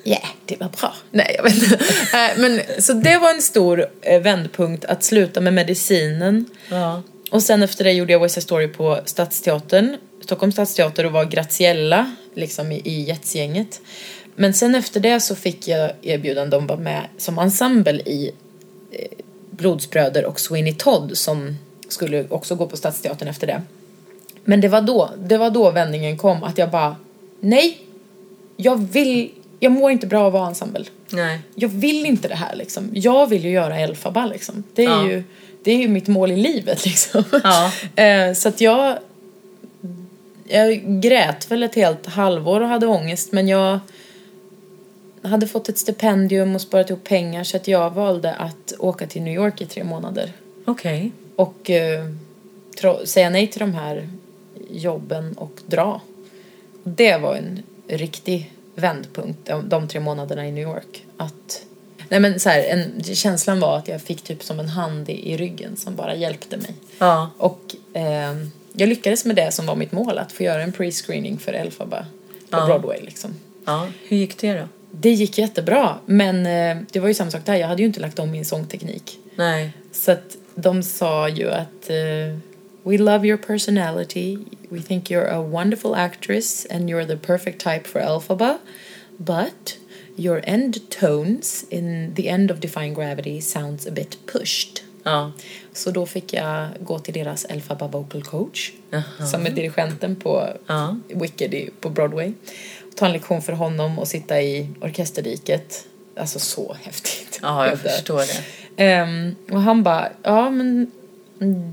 [0.04, 0.94] Ja, det var bra.
[1.12, 1.76] Nej, jag vet inte.
[2.14, 6.46] Eh, Men, så det var en stor eh, vändpunkt att sluta med medicinen.
[6.70, 7.02] Ja.
[7.32, 11.26] och sen efter det gjorde jag West Side Story på Stadsteatern, Stockholms stadsteater och var
[11.26, 13.82] Graziella liksom i, i Jetsgänget.
[14.36, 18.32] Men sen efter det så fick jag erbjudande om att vara med som ensemble i
[18.92, 19.08] eh,
[19.52, 23.62] Blodsbröder och Sweeney Todd som skulle också gå på Stadsteatern efter det.
[24.44, 26.96] Men det var då, det var då vändningen kom att jag bara
[27.40, 27.78] nej,
[28.58, 30.86] jag vill, jag mår inte bra av att vara ensemble.
[31.10, 31.40] Nej.
[31.56, 32.90] Jag vill inte det här liksom.
[32.94, 34.64] Jag vill ju göra Elfaba liksom.
[34.74, 35.08] Det är, Ja.
[35.10, 35.24] ju,
[35.64, 37.24] det är ju mitt mål i livet liksom.
[37.44, 37.72] Ja.
[38.04, 38.98] Eh, så att jag,
[40.50, 43.80] jag grät väl ett helt halvår och hade ångest men jag
[45.22, 49.22] hade fått ett stipendium och sparat ihop pengar så att jag valde att åka till
[49.22, 50.32] New York i tre månader
[50.66, 51.12] Okej.
[51.36, 52.06] och eh,
[53.06, 54.10] säga nej till de här
[54.70, 56.02] jobben och dra.
[56.84, 61.06] Det var en riktig vändpunkt de, de tre månaderna i New York.
[61.18, 61.66] Att,
[62.10, 65.32] nej men så här, en, känslan var att jag fick typ som en hand i,
[65.32, 66.74] i ryggen som bara hjälpte mig.
[66.98, 67.30] Ja.
[67.38, 68.36] Och eh,
[68.80, 72.06] jag lyckades med det som var mitt mål, att få göra en pre-screening för Elphaba
[72.50, 72.66] på Ja.
[72.66, 73.34] Broadway liksom.
[73.66, 73.88] ja.
[74.08, 74.68] Hur gick det då?
[74.92, 77.56] Det gick jättebra, men eh, det var ju samma sak där.
[77.56, 79.18] Jag hade ju inte lagt om min sångteknik.
[79.36, 79.74] Nej.
[79.92, 82.38] Så att de sa ju att eh,
[82.84, 84.38] We love your personality.
[84.70, 88.58] We think you're a wonderful actress and you're the perfect type for Elphaba.
[89.18, 89.78] But
[90.16, 94.84] your end tones in the end of Defying Gravity sounds a bit pushed.
[95.10, 95.32] Ja.
[95.74, 99.28] Så då fick jag gå till deras Elphaba vocal coach Jaha.
[99.32, 100.98] som är dirigenten på Ja.
[101.08, 102.34] Wicked på Broadway.
[102.96, 105.86] Ta en lektion för honom och sitta i orkesterdiket.
[106.18, 107.40] Alltså så häftigt.
[107.42, 108.44] Ja, jag förstår det.
[108.84, 110.92] Ehm, och han bara, ja men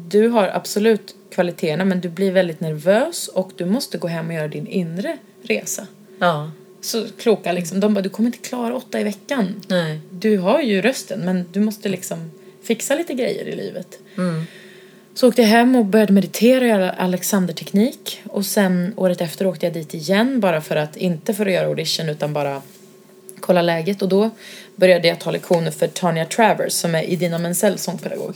[0.08, 4.34] du har absolut kvaliteterna men du blir väldigt nervös och du måste gå hem och
[4.34, 5.86] göra din inre resa.
[6.18, 6.50] Ja.
[6.80, 9.62] Så kloka liksom, de bara, du kommer inte klara åtta i veckan.
[9.68, 10.00] Nej.
[10.10, 12.30] Du har ju rösten men du måste liksom
[12.66, 13.98] fixa lite grejer i livet.
[14.18, 14.46] Mm.
[15.14, 19.66] Så åkte jag hem och började meditera och göra Alexanderteknik och sen året efter åkte
[19.66, 22.62] jag dit igen bara för att, inte för att göra audition utan bara
[23.40, 24.30] kolla läget och då
[24.76, 28.34] började jag ta lektioner för Tanya Travers som är Idina Menzells sångpedagog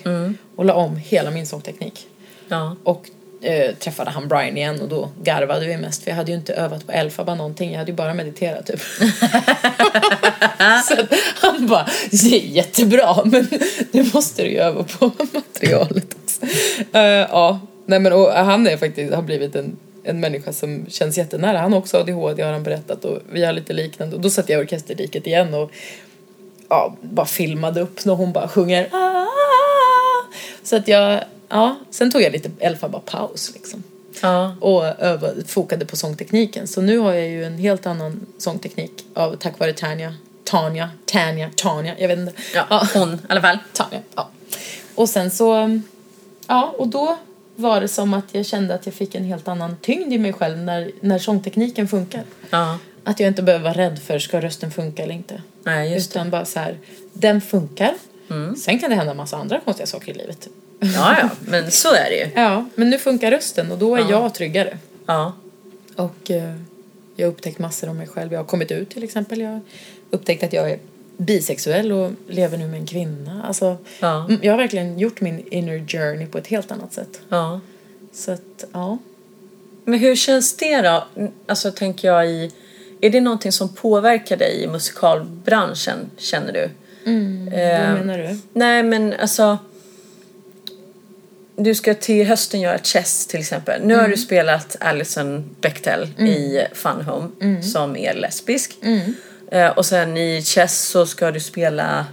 [0.56, 2.06] och la om hela min sångteknik.
[2.48, 2.76] Ja.
[2.84, 3.10] Och
[3.42, 6.54] eh, träffade han Brian igen och då garvade vi mest för jag hade ju inte
[6.54, 8.80] övat på Elfaba någonting, jag hade ju bara mediterat typ.
[10.84, 10.94] så
[11.40, 13.48] han bara, det är jättebra men
[13.90, 16.46] nu måste du ju öva på materialet också.
[16.96, 21.18] Eh, ja, nej men och han är faktiskt, har blivit en en människa som känns
[21.18, 21.58] jättenära.
[21.58, 24.16] Han har också ADHD har han berättat och vi har lite liknande.
[24.16, 25.70] Och då satt jag i orkesterdiket igen och
[26.68, 29.26] ja, bara filmade upp när hon bara sjunger "Ah."
[30.62, 31.20] Så att jag,
[31.50, 33.82] ja, sen tog jag lite Elfaba-paus liksom.
[34.22, 34.54] Ja.
[34.60, 36.66] Och övade, fokade på sångtekniken.
[36.66, 40.14] Så nu har jag ju en helt annan sångteknik av, tack vare Tanja.
[40.44, 42.32] Tanja, Tanja, Tanja, jag vet inte.
[42.54, 42.88] Ja.
[42.94, 43.58] Hon i alla fall.
[43.72, 44.30] Tanja, ja.
[44.94, 45.80] Och sen så,
[46.46, 47.18] ja, och då
[47.56, 50.32] var det som att jag kände att jag fick en helt annan tyngd i mig
[50.32, 52.24] själv när, när sångtekniken funkar.
[52.50, 52.78] Ja.
[53.04, 55.42] Att jag inte behöver vara rädd för ska rösten funka eller inte.
[55.62, 56.18] Nej, just det.
[56.18, 56.78] Utan bara så här,
[57.12, 57.94] den funkar.
[58.30, 58.56] Mm.
[58.56, 60.48] Sen kan det hända en massa andra konstiga saker i livet.
[60.80, 61.28] Ja, ja.
[61.40, 62.28] Men så är det ju.
[62.42, 64.10] Ja, men nu funkar rösten och då är Ja.
[64.10, 64.78] jag tryggare.
[65.06, 65.32] Ja.
[65.96, 66.54] Och eh,
[67.16, 68.32] jag har upptäckt massor om mig själv.
[68.32, 69.40] Jag har kommit ut till exempel.
[69.40, 69.60] Jag har
[70.10, 70.78] upptäckt att jag är
[71.16, 73.44] bisexuell och lever nu med en kvinna.
[73.46, 74.24] Alltså, Ja.
[74.24, 77.20] mm, jag har verkligen gjort min inner journey på ett helt annat sätt.
[77.28, 77.60] Ja.
[78.12, 78.98] Så att, ja.
[79.84, 81.04] Men hur känns det då?
[81.46, 82.50] Alltså tänker jag i...
[83.00, 86.62] Är det någonting som påverkar dig i musikalbranschen, känner du?
[87.56, 88.38] Eh, Vad menar du?
[88.52, 89.58] Nej men alltså
[91.62, 93.82] Du ska till hösten göra Chess till exempel.
[93.84, 98.76] Nu har du spelat Alison Bechdel i Fun Home som är lesbisk.
[99.50, 102.06] Eh, och sen i Chess så ska du spela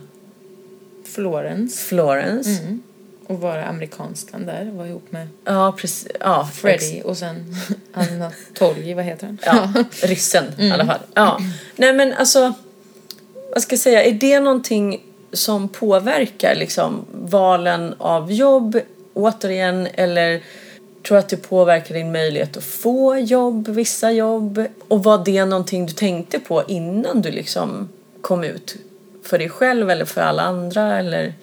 [1.06, 1.78] Florence.
[1.78, 2.78] Florence.
[3.28, 4.72] Och vara amerikanskan där.
[4.72, 6.08] Vara ihop med Ja precis.
[6.20, 7.56] Ja, Freddie och sen
[7.94, 9.38] Anatoly, vad heter han?
[9.46, 11.00] Ja, ryssen i alla fall.
[11.14, 11.40] Ja.
[11.76, 12.54] Nej men alltså,
[13.54, 15.02] vad ska jag säga, är det någonting
[15.34, 18.80] som påverkar liksom valen av jobb
[19.18, 20.42] återigen eller
[21.08, 24.66] tror att det påverkar din möjlighet att få jobb, vissa jobb?
[24.88, 27.90] Och var det någonting du tänkte på innan du liksom
[28.22, 28.76] kom ut?
[29.24, 31.34] För dig själv eller för alla andra eller?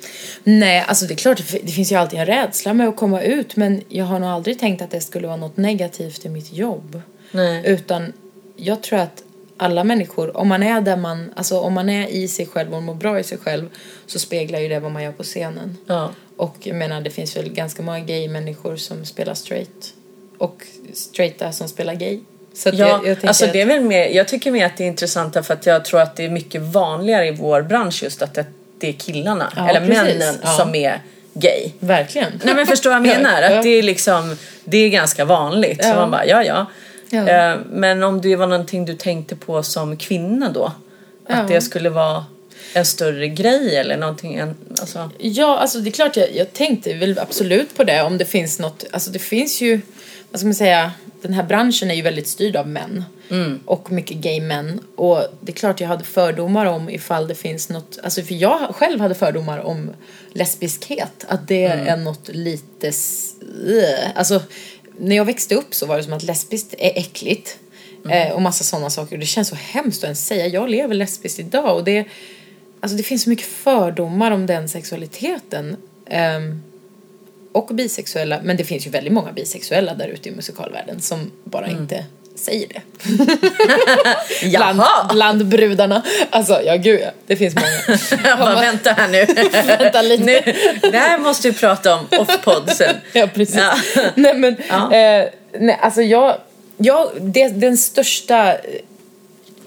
[0.44, 3.56] Nej, alltså det är klart, det finns ju alltid en rädsla med att komma ut
[3.56, 7.02] men jag har nog aldrig tänkt att det skulle vara något negativt i mitt jobb.
[7.30, 7.62] Nej.
[7.66, 8.12] Utan
[8.56, 9.22] jag tror att
[9.56, 12.82] alla människor, om man är där man, alltså om man är i sig själv och
[12.82, 13.68] mår bra i sig själv
[14.06, 15.76] så speglar ju det vad man gör på scenen.
[15.86, 16.10] Ja.
[16.36, 19.94] Och jag menar det finns väl ganska många gay-människor som spelar straight
[20.38, 20.62] och
[20.94, 22.20] straighta som spelar gay.
[22.54, 24.88] Så Ja, jag, jag alltså det är väl mer, jag tycker mer att det är
[24.88, 28.34] intressant för att jag tror att det är mycket vanligare i vår bransch just att
[28.34, 28.46] det,
[28.78, 29.96] det är killarna Ja, eller precis.
[30.18, 30.48] männen Ja.
[30.50, 31.02] som är
[31.34, 31.70] gay.
[31.80, 32.32] Verkligen.
[32.44, 33.42] Nej men förstår vad jag menar?
[33.42, 35.82] Att det är liksom, det är ganska vanligt.
[35.84, 35.94] Så Ja.
[35.96, 36.66] man bara, ja ja.
[37.28, 40.72] Eh, Men om det var någonting du tänkte på som kvinna då?
[41.28, 42.24] Att det skulle vara
[42.72, 44.40] en större grej eller någonting?
[44.80, 48.24] Alltså, Ja, alltså det är klart jag, jag tänkte väl absolut på det om det
[48.24, 49.80] finns något, alltså det finns ju,
[50.30, 53.04] vad ska man säga, den här branschen är ju väldigt styrd av män.
[53.66, 54.80] Och mycket gay män.
[54.96, 58.74] Och det är klart jag hade fördomar om ifall det finns något, alltså för jag
[58.74, 59.90] själv hade fördomar om
[60.32, 61.24] lesbiskhet.
[61.28, 62.92] Att det är något lite,
[64.14, 64.40] alltså
[64.98, 67.58] när jag växte upp så var det som att lesbiskt är äckligt.
[68.10, 69.16] Eh, och massa sådana saker.
[69.16, 70.46] Och det känns så hemskt att ens säga.
[70.46, 72.04] Jag lever lesbiskt idag och det
[72.84, 75.76] Alltså det finns så mycket fördomar om den sexualiteten.
[76.10, 76.62] Ehm,
[77.52, 81.66] och bisexuella, men det finns ju väldigt många bisexuella där ute i musikalvärlden som bara
[81.68, 82.04] inte
[82.36, 82.80] säger det.
[84.48, 86.02] bland, bland brudarna.
[86.30, 87.98] Alltså, ja gud ja, det finns många.
[88.24, 89.24] jag bara, vänta här nu.
[89.78, 90.24] Vänta lite.
[90.24, 90.40] nu.
[90.90, 92.96] Det här måste vi prata om off-podd sen.
[93.12, 93.56] ja, precis.
[93.56, 93.74] Ja.
[94.14, 94.92] nej men, Ja.
[94.94, 96.36] eh, nej, alltså jag,
[96.76, 98.56] jag det, den största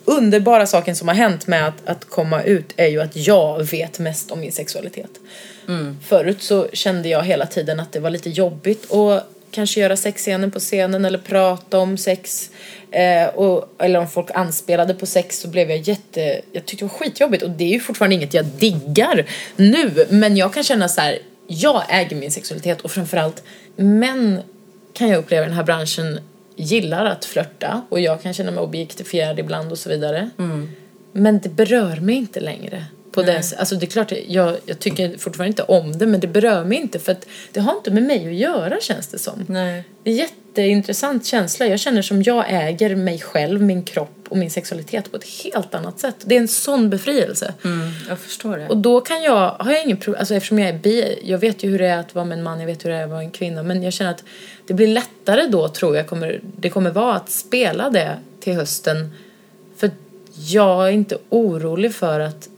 [0.08, 4.00] underbara saken som har hänt med att, att komma ut är ju att jag vet
[4.00, 5.12] mest om min sexualitet.
[6.08, 10.50] Förut så kände jag hela tiden att det var lite jobbigt att kanske göra sexscener
[10.50, 12.50] på scenen eller prata om sex.
[12.92, 16.90] Eh, och, eller om folk anspelade på sex så blev jag jätte, jag tyckte det
[16.92, 20.06] var skitjobbigt och det är ju fortfarande inget jag diggar nu.
[20.10, 23.44] Men jag kan känna så här, jag äger min sexualitet och framförallt
[23.76, 24.42] män
[24.94, 26.20] kan jag uppleva i den här branschen
[26.58, 30.30] gillar att flörta och jag kan känna mig objektifierad ibland och så vidare.
[31.12, 32.86] Men det berör mig inte längre.
[33.12, 36.28] På det, alltså det är klart, jag, jag tycker fortfarande inte om det men det
[36.28, 39.46] berör mig inte för att det har inte med mig att göra känns det som.
[39.48, 39.84] Nej.
[40.04, 40.30] Det är en
[40.62, 41.68] jätteintressant känsla.
[41.68, 45.76] Jag känner som jag äger mig själv, min kropp och min sexualitet på ett helt
[45.76, 46.16] annat sätt.
[46.26, 47.54] Det är en sån befrielse.
[47.64, 48.68] Mm, jag förstår det.
[48.68, 51.64] Och då kan jag, har jag ingen problem, alltså eftersom jag är bi, jag vet
[51.64, 53.10] ju hur det är att vara med en man, jag vet hur det är att
[53.10, 53.64] vara en kvinna.
[53.64, 54.24] Men jag känner att
[54.68, 59.12] det blir lättare då tror jag kommer, det kommer vara att spela det till hösten.
[59.78, 59.92] För
[60.34, 62.50] jag är inte orolig för att,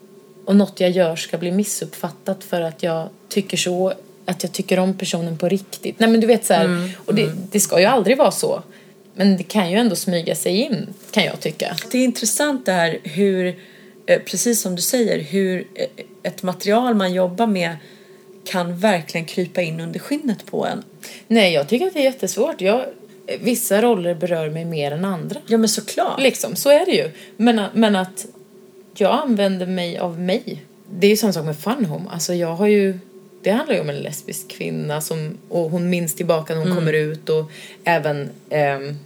[0.45, 3.93] och något jag gör ska bli missuppfattat för att jag tycker så,
[4.29, 5.99] att jag tycker om personen på riktigt.
[5.99, 8.63] Nej men du vet så här, och det, det ska ju aldrig vara så.
[9.13, 11.75] Men det kan ju ändå smyga sig in, kan jag tycka.
[11.91, 13.55] Det är intressant det här hur,
[14.05, 15.87] eh, precis som du säger, hur eh,
[16.23, 17.77] ett material man jobbar med
[18.45, 20.83] kan verkligen krypa in under skinnet på en.
[21.27, 22.61] Nej, jag tycker att det är jättesvårt.
[22.61, 22.85] Jag,
[23.39, 25.39] vissa roller berör mig mer än andra.
[25.47, 26.21] Ja men såklart.
[26.21, 27.11] Liksom, så är det ju.
[27.37, 28.25] Men, men att
[28.93, 30.63] jag använder mig av mig.
[30.91, 32.09] Det är ju samma sak med Fun Home.
[32.09, 32.99] Alltså jag har ju...
[33.41, 35.37] Det handlar ju om en lesbisk kvinna som...
[35.49, 37.51] Och hon minns tillbaka när hon kommer ut och
[37.83, 38.29] även...
[38.49, 38.97] ehm,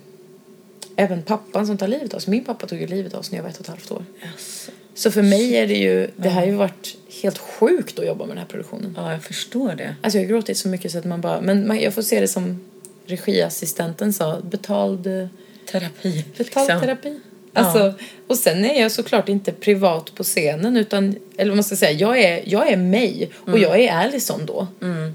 [0.95, 2.27] även pappan som tar livet av oss.
[2.27, 4.05] Min pappa tog ju livet av oss när jag var ett och ett halvt år.
[4.23, 4.69] Yes.
[4.95, 6.09] Så för mig är det ju...
[6.15, 8.93] Det här har ju varit helt sjukt att jobba med den här produktionen.
[8.97, 9.95] Ja, jag förstår det.
[10.01, 11.41] Alltså jag har gråtit så mycket så att man bara...
[11.41, 12.59] Men man, jag får se det som
[13.05, 14.41] regiassistenten sa.
[14.41, 15.07] Betald...
[15.07, 15.27] eh,
[15.71, 16.25] Terapi.
[16.37, 16.81] Betald liksom.
[16.81, 17.19] terapi.
[17.53, 17.93] Alltså,
[18.27, 21.91] Och sen är jag såklart inte privat på scenen utan, eller vad man ska säga,
[21.91, 24.67] jag är, jag är mig och jag är Allison då.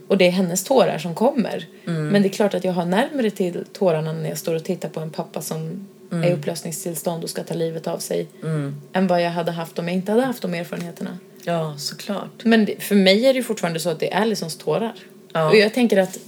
[0.08, 1.66] Och det är hennes tårar som kommer.
[1.84, 4.88] Men det är klart att jag har närmare till tårarna när jag står och tittar
[4.88, 8.26] på en pappa som är i upplösningstillstånd och ska ta livet av sig.
[8.92, 11.18] Än vad jag hade haft om jag inte hade haft de erfarenheterna.
[11.44, 12.44] Ja, såklart.
[12.44, 14.94] Men det, för mig är det fortfarande så att det är Allisons tårar.
[15.32, 15.48] Ja.
[15.48, 16.18] Och jag tänker att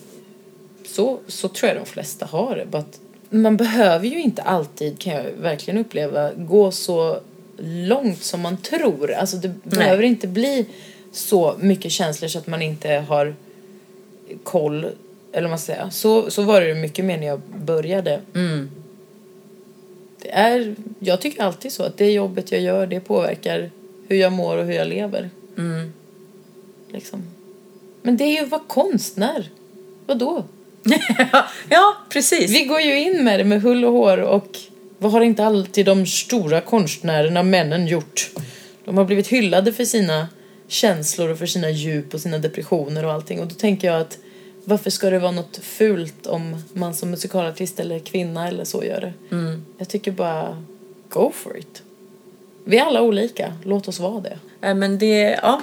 [0.87, 2.67] så, så tror jag de flesta har det.
[2.67, 7.21] But man behöver ju inte alltid, kan jag verkligen uppleva, gå så
[7.63, 9.13] långt som man tror.
[9.13, 10.67] Alltså det behöver inte bli
[11.13, 13.35] så mycket känslor så att man inte har
[14.43, 14.87] koll.
[15.33, 15.91] Eller vad man ska säga.
[15.91, 18.21] Så, så var det mycket mer när jag började.
[20.23, 23.71] Det är, jag tycker alltid så att det jobbet jag gör det påverkar
[24.09, 25.31] hur jag mår och hur jag lever.
[26.89, 27.23] Liksom.
[28.03, 29.51] Men det är ju att vara konstnär.
[30.07, 30.45] Vadå?
[31.69, 32.51] ja, precis.
[32.51, 34.59] Vi går ju in med det med hull och hår och
[34.99, 38.31] vad har inte alltid de stora konstnärerna, männen, gjort?
[38.85, 40.29] De har blivit hyllade för sina
[40.69, 43.41] känslor och för sina djup och sina depressioner och allting.
[43.41, 44.19] Och då tänker jag att
[44.65, 49.01] varför ska det vara något fult om man som musikalartist eller kvinna eller så gör
[49.01, 49.13] det?
[49.79, 50.65] Jag tycker bara,
[51.09, 51.83] go for it.
[52.65, 54.39] Vi är alla olika, låt oss vara det.
[54.61, 55.61] Nej, men det är ja,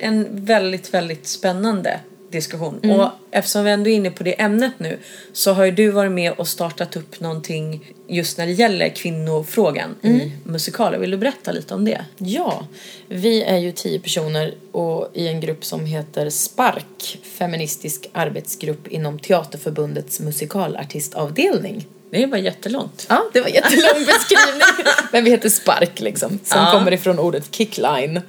[0.00, 2.00] en väldigt, väldigt spännande
[2.36, 2.90] diskussion.
[3.00, 4.98] Och eftersom vi ändå är inne på det ämnet nu
[5.32, 9.94] så har ju du varit med och startat upp någonting just när det gäller kvinnofrågan
[10.02, 10.98] i musikaler.
[10.98, 12.04] Vill du berätta lite om det?
[12.18, 12.66] Ja,
[13.08, 19.18] vi är ju tio personer och i en grupp som heter Spark, feministisk arbetsgrupp inom
[19.18, 21.86] Teaterförbundets musikalartistavdelning.
[22.10, 23.06] Det var jättelångt.
[23.08, 24.62] Ja, det var jättelång beskrivning.
[25.12, 26.70] Men vi heter Spark liksom, som Ja.
[26.72, 28.20] kommer ifrån ordet kickline.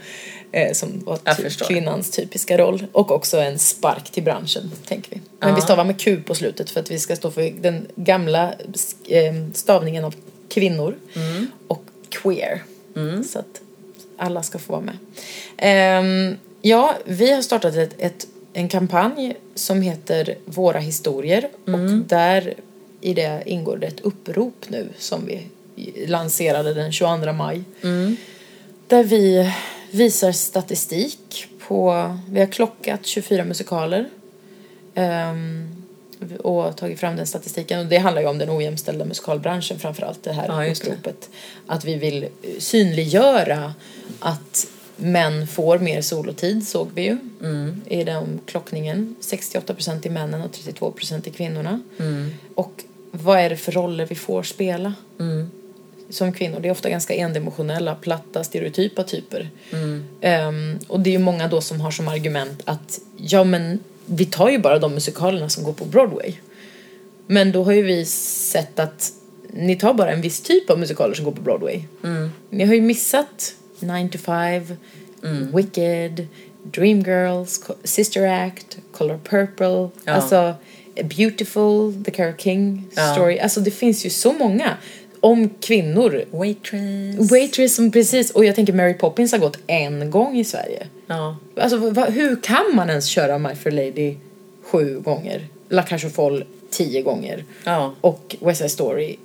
[0.57, 2.85] Eh, som var ty- kvinnans typiska roll.
[2.91, 5.21] Och också en spark till branschen, tänker vi.
[5.39, 8.53] Men vi stavar med Q på slutet för att vi ska stå för den gamla
[9.07, 10.15] eh, stavningen av
[10.49, 10.95] kvinnor
[11.67, 12.63] och queer.
[13.23, 13.61] Så att
[14.17, 14.97] alla ska få vara med.
[15.57, 22.53] Ehm, ja, vi har startat ett, ett, en kampanj som heter Våra historier och där
[23.01, 25.41] i det ingår det ett upprop nu som vi
[26.07, 27.61] lanserade den 22 maj.
[28.87, 29.51] Där vi
[29.91, 34.09] visar statistik på, vi har klockat 24 musikaler
[34.95, 35.67] ehm,
[36.39, 37.79] och tagit fram den statistiken.
[37.79, 41.29] Och det handlar ju om den ojämställda musikalbranschen framförallt, det här Ja, uppropet.
[41.67, 42.27] Att vi vill
[42.59, 43.73] synliggöra
[44.19, 47.81] att män får mer solotid, såg vi ju Mm.
[47.85, 49.15] i den klockningen.
[49.21, 51.81] 68% i männen och 32% i kvinnorna.
[51.99, 52.33] Mm.
[52.55, 54.93] Och vad är det för roller vi får spela?
[55.19, 55.51] Mm.
[56.09, 56.59] Som kvinnor.
[56.59, 59.49] Det är ofta ganska endimensionella, platta, stereotypa typer.
[59.73, 60.03] Mm.
[60.21, 64.25] Ehm, och det är ju många då som har som argument att ja men vi
[64.25, 66.33] tar ju bara de musikalerna som går på Broadway.
[67.27, 69.11] Men då har ju vi sett att
[69.53, 71.81] ni tar bara en viss typ av musikaler som går på Broadway.
[72.03, 72.31] Mm.
[72.49, 74.63] Ni har ju missat 9 to 5,
[75.53, 76.27] Wicked,
[76.63, 80.13] Dreamgirls, Sister Act, Color Purple, Ja.
[80.13, 80.53] alltså
[81.03, 83.13] Beautiful, The Carole King Ja.
[83.13, 83.39] Story.
[83.39, 84.77] Alltså det finns ju så många
[85.19, 86.25] om kvinnor.
[86.31, 87.31] Waitress.
[87.31, 90.87] Waitress som precis, och jag tänker Mary Poppins har gått en gång i Sverige.
[91.07, 91.37] Ja.
[91.57, 94.15] Alltså va, hur kan man ens köra My Fair Lady
[94.63, 95.47] sju gånger?
[95.69, 97.43] La Cage aux Folles tio gånger.
[97.63, 97.95] Ja.
[98.01, 99.15] Och West Side Story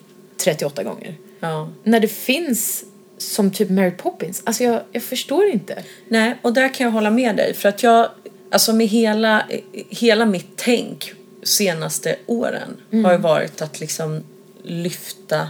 [0.44, 1.14] 38 gånger.
[1.40, 1.68] Ja.
[1.82, 2.84] När det finns
[3.18, 4.42] som typ Mary Poppins.
[4.44, 5.82] Alltså jag, jag förstår inte.
[6.08, 7.54] Nej, och där kan jag hålla med dig.
[7.54, 8.08] För att jag,
[8.50, 9.46] alltså med hela,
[9.88, 14.24] hela mitt tänk senaste åren har ju varit att liksom
[14.62, 15.48] lyfta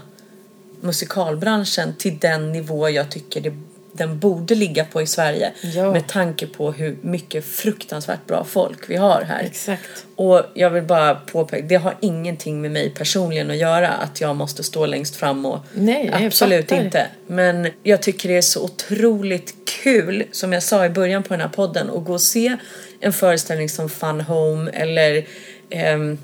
[0.82, 3.52] musikalbranschen till den nivå jag tycker det,
[3.92, 5.52] den borde ligga på i Sverige.
[5.62, 5.92] Ja.
[5.92, 9.42] Med tanke på hur mycket fruktansvärt bra folk vi har här.
[9.42, 10.06] Exakt.
[10.16, 14.36] Och jag vill bara påpeka, det har ingenting med mig personligen att göra att jag
[14.36, 16.84] måste stå längst fram och Nej, absolut fattar.
[16.84, 17.06] inte.
[17.26, 21.40] Men jag tycker det är så otroligt kul, som jag sa i början på den
[21.40, 22.56] här podden, att gå och se
[23.00, 25.26] en föreställning som Fun Home eller
[25.70, 26.18] ehm,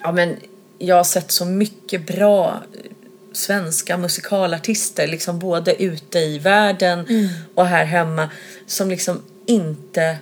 [0.00, 0.36] ja men
[0.78, 2.62] jag har sett så mycket bra
[3.32, 7.28] svenska musikalartister, liksom både ute i världen Mm.
[7.54, 8.30] och här hemma,
[8.66, 10.18] som liksom inte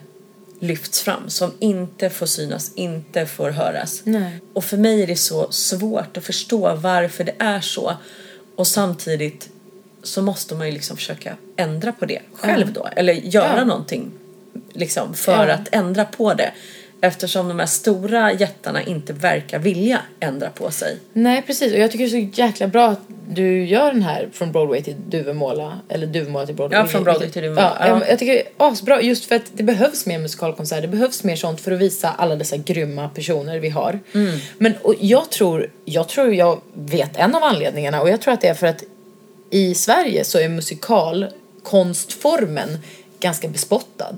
[0.60, 4.00] lyfts fram, som inte får synas, inte får höras.
[4.04, 4.40] Nej.
[4.52, 7.96] Och för mig är det så svårt att förstå varför det är så.
[8.56, 9.48] Och samtidigt
[10.02, 12.88] så måste man ju liksom försöka ändra på det själv då.
[12.96, 13.64] Eller göra Ja.
[13.64, 14.10] någonting
[14.72, 15.54] liksom för Ja.
[15.54, 16.52] att ändra på det.
[17.00, 20.96] Eftersom de här stora jättarna inte verkar vilja ändra på sig.
[21.12, 24.28] Nej precis och jag tycker det är så jäkla bra att du gör den här
[24.32, 26.78] från Broadway till Duvemåla eller Duvemåla till Broadway.
[26.80, 27.76] Ja, från Broadway till Duvemåla.
[27.80, 28.02] Ja, Ja.
[28.08, 31.36] jag- tycker det är asbra just för att det behövs mer musikalkonserter, det behövs mer
[31.36, 33.98] sånt för att visa alla dessa grymma personer vi har.
[34.14, 34.38] Mm.
[34.58, 38.40] Men och jag tror, jag tror jag vet en av anledningarna och jag tror att
[38.40, 38.82] det är för att
[39.50, 42.78] i Sverige så är musikalkonstformen
[43.20, 44.16] ganska bespottad.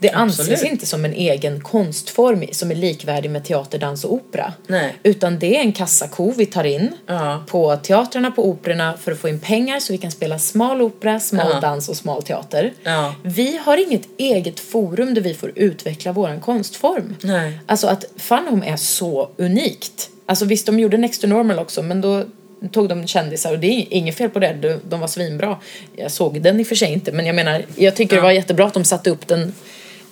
[0.00, 0.72] det anses Mm, absolut.
[0.72, 4.52] inte som en egen konstform som är likvärdig med teater, dans och opera.
[4.66, 4.96] Nej.
[5.02, 7.44] Utan det är en kassako vi tar in Ja.
[7.48, 11.20] på teatrarna, på operorna för att få in pengar så vi kan spela smal opera,
[11.20, 11.60] smal Ja.
[11.60, 12.72] dans och smal teater.
[12.82, 13.14] Ja.
[13.22, 17.14] Vi har inget eget forum där vi får utveckla våran konstform.
[17.22, 17.58] Nej.
[17.66, 20.10] Alltså att Funhome är så unikt.
[20.26, 22.24] Alltså visst, de gjorde Next to Normal också men då
[22.72, 25.58] tog de kändisar och det är inget fel på det, de, var svinbra.
[25.96, 28.30] Jag såg den i och för sig inte men jag menar, jag tycker det var
[28.30, 29.54] jättebra att de satte upp den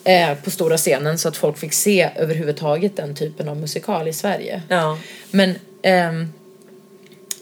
[0.04, 4.12] eh, på stora scenen så att folk fick se överhuvudtaget den typen av musikal i
[4.12, 4.62] Sverige.
[4.68, 4.98] Ja.
[5.30, 6.32] Men ehm,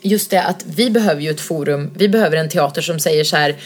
[0.03, 3.37] just det att vi behöver ju ett forum, vi behöver en teater som säger så
[3.37, 3.57] här.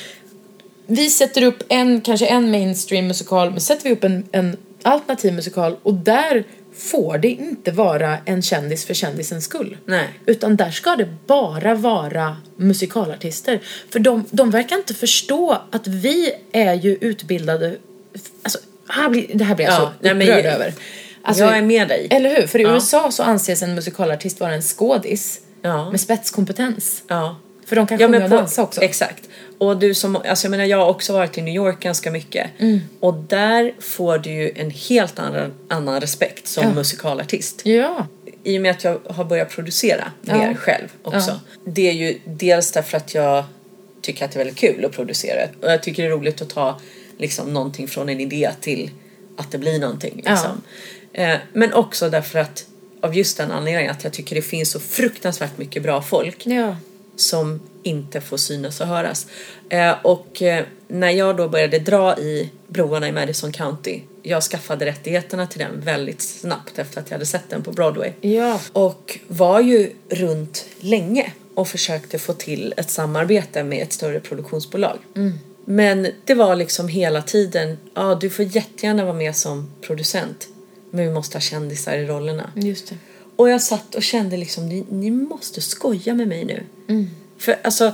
[0.86, 5.32] Vi sätter upp en, kanske en mainstream musikal, men sätter vi upp en, en alternativ
[5.32, 6.44] musikal och där
[6.78, 9.76] får det inte vara en kändis för kändisens skull.
[9.84, 10.08] Nej.
[10.26, 13.60] Utan där ska det bara vara musikalartister.
[13.90, 17.76] För de, de verkar inte förstå att vi är ju utbildade,
[18.42, 20.74] alltså här blir, det här blir jag Ja, så men upprörd över.
[21.22, 22.06] Alltså, jag är med dig.
[22.10, 22.46] Eller hur?
[22.46, 22.74] För i Ja.
[22.74, 25.90] USA så anses en musikalartist vara en skådis Ja.
[25.90, 27.02] med spetskompetens.
[27.08, 27.36] Ja.
[27.68, 28.80] För de kan Ja, sjunga och dansa också.
[28.82, 29.28] Exakt.
[29.58, 32.50] Och du som, alltså jag menar jag har också varit i New York ganska mycket.
[32.58, 32.80] Mm.
[33.00, 36.74] Och där får du ju en helt annan, annan respekt som Ja.
[36.74, 37.60] musikalartist.
[37.64, 38.06] Ja.
[38.44, 40.38] I och med att jag har börjat producera Ja.
[40.38, 41.30] mer själv också.
[41.30, 41.40] Ja.
[41.64, 43.44] Det är ju dels därför att jag
[44.02, 45.40] tycker att det är väldigt kul att producera.
[45.62, 46.80] Och jag tycker det är roligt att ta
[47.18, 48.90] liksom någonting från en idé till
[49.36, 50.16] att det blir någonting.
[50.16, 50.62] Liksom.
[51.12, 52.64] Eh, men också därför att
[53.00, 56.76] av just den anledningen att jag tycker det finns så fruktansvärt mycket bra folk Ja.
[57.20, 59.26] Som inte får synas och höras.
[59.68, 64.86] Eh, och eh, när jag då började dra i broarna i Madison County, jag skaffade
[64.86, 68.12] rättigheterna till den väldigt snabbt efter att jag hade sett den på Broadway.
[68.20, 68.60] Ja.
[68.72, 74.98] Och var ju runt länge och försökte få till ett samarbete med ett större produktionsbolag.
[75.64, 80.48] Men det var liksom hela tiden, ja du får jättegärna vara med som producent
[80.90, 82.50] men vi måste ha kändisar i rollerna.
[82.54, 82.96] Just det.
[83.38, 86.62] Och jag satt och kände liksom, ni, ni måste skoja med mig nu.
[87.38, 87.92] För alltså,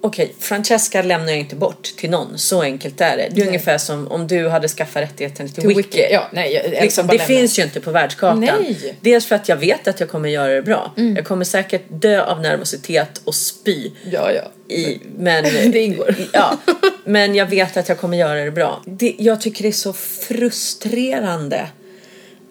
[0.00, 3.22] okej, Francesca lämnar jag inte bort till någon, så enkelt är det.
[3.22, 3.46] Det är Nej.
[3.46, 5.82] ungefär som om du hade skaffat rättigheten till, Till Wiki.
[5.82, 6.12] Wiki.
[6.12, 7.24] Ja, nej, jag, Liksom, det lämna.
[7.26, 8.40] finns ju inte på världskartan.
[8.40, 8.96] Nej.
[9.00, 10.92] Dels för att jag vet att jag kommer göra det bra.
[10.96, 13.90] Jag kommer säkert dö av nervositet och spy.
[14.10, 14.74] Ja, ja.
[14.74, 16.14] I, men, Det ingår.
[16.32, 16.58] Ja,
[17.04, 18.82] men jag vet att jag kommer göra det bra.
[18.86, 21.66] Det, jag tycker det är så frustrerande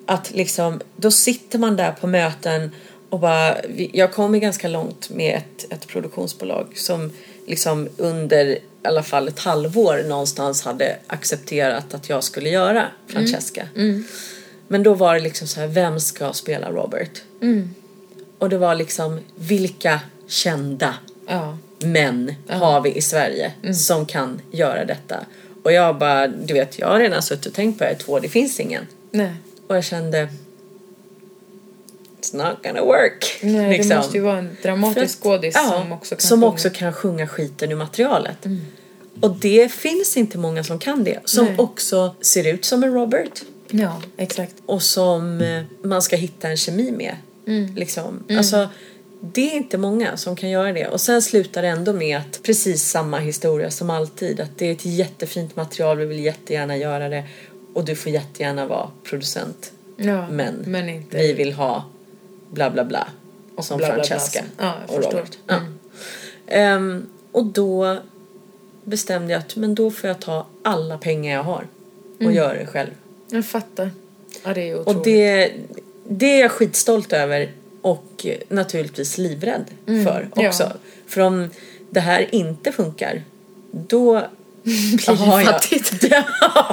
[0.10, 2.72] att liksom, då sitter man där på möten
[3.10, 3.58] och bara,
[3.94, 7.12] jag kommer ganska långt med ett, ett produktionsbolag som
[7.48, 13.68] liksom under i alla fall ett halvår någonstans hade accepterat att jag skulle göra Francesca.
[14.68, 17.22] Men då var det liksom så här, vem ska spela Robert?
[18.40, 20.94] Och det var liksom, vilka kända
[21.28, 21.58] Ja.
[21.80, 25.26] män har vi i Sverige som kan göra detta?
[25.64, 28.20] Och jag bara, du vet, jag har redan suttit och tänkt på det här två,
[28.20, 28.88] det finns ingen.
[29.12, 29.34] Nej.
[29.70, 30.30] Och jag kände,
[32.22, 33.40] it's not gonna work.
[33.42, 33.90] Nej, liksom.
[33.90, 36.48] det måste ju vara en dramatisk skådis ja, som också kan som sjunga.
[36.48, 38.46] också kan sjunga skiten ur materialet.
[39.22, 41.20] Och det finns inte många som kan det.
[41.26, 41.56] Som Nej.
[41.58, 43.42] också ser ut som en Robert.
[43.70, 44.56] Ja, exakt.
[44.66, 47.16] och som eh, man ska hitta en kemi med.
[47.76, 48.24] Liksom.
[48.38, 48.70] Alltså,
[49.22, 50.88] det är inte många som kan göra det.
[50.88, 54.40] Och sen slutar det ändå med att precis samma historia som alltid.
[54.40, 57.24] Att det är ett jättefint material, vi vill jättegärna göra det.
[57.80, 59.72] Och du får jättegärna vara producent.
[59.96, 61.18] Ja, Men, men inte...
[61.18, 61.86] vi vill ha
[62.52, 63.08] bla bla bla.
[63.56, 65.12] Och som bla, bla, bla, Francesca som- ja, och förstår.
[65.12, 65.38] Robert.
[65.48, 65.56] Ja.
[65.56, 65.74] Mm.
[66.48, 67.98] Ehm, och då
[68.84, 71.68] bestämde jag att men då får jag ta alla pengar jag har
[72.16, 72.34] och Mm.
[72.34, 72.90] göra det själv.
[73.28, 73.92] Jag fattar.
[74.44, 74.98] Ja, det är otroligt.
[74.98, 75.52] Och det,
[76.08, 77.52] det är jag skitstolt över
[77.82, 80.48] och naturligtvis livrädd för ja.
[80.48, 80.72] också.
[81.08, 81.50] För om
[81.90, 83.24] det här inte funkar
[83.72, 84.28] då
[84.64, 85.92] Blir det har jag- fattigt.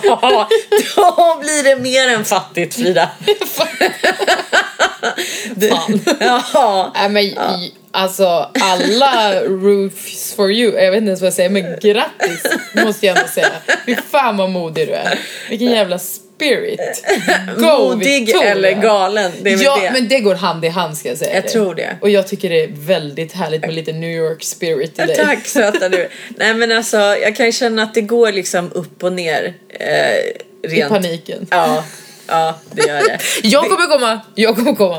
[0.03, 0.49] Ja,
[0.97, 3.09] då blir det mer än fattigt Frida.
[5.55, 5.71] Du-
[6.21, 11.35] ja, Nej men i, alltså alla roofs for you, jag vet inte ens vad jag
[11.35, 12.43] säger men grattis
[12.85, 13.49] måste jag ändå säga.
[13.87, 15.19] Fy fan vad modig du är.
[15.51, 15.99] Vilken jävla
[16.37, 17.05] spirit.
[17.59, 18.51] Go modig Victoria.
[18.51, 19.33] eller galen.
[19.43, 19.91] Det är Ja det.
[19.93, 21.35] men det går hand i hand ska jag säga.
[21.35, 21.53] Jag dig.
[21.53, 21.97] tror det.
[22.01, 25.17] Och jag tycker det är väldigt härligt med lite New York spirit i Ja, dig.
[25.17, 26.09] Tack söta du.
[26.37, 29.55] Nej men alltså jag kan känna att det går liksom upp och ner.
[29.81, 29.87] Eh,
[30.19, 30.89] I rent.
[30.93, 31.47] paniken.
[31.51, 31.85] Ja,
[32.27, 33.19] ja det gör det.
[33.49, 34.99] Jag kommer komma, jag kommer komma.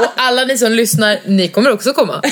[0.00, 2.22] Och alla ni som lyssnar, ni kommer också komma.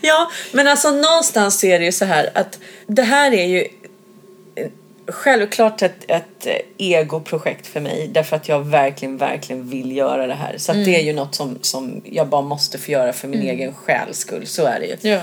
[0.00, 3.66] ja, men alltså någonstans är det ju så här att det här är ju
[5.08, 6.46] självklart ett, ett
[6.78, 10.58] egoprojekt för mig därför att jag verkligen, verkligen vill göra det här.
[10.58, 13.42] Så att det är ju något som, som jag bara måste få göra för min
[13.42, 15.10] egen själs skull, så är det ju.
[15.10, 15.20] Ja.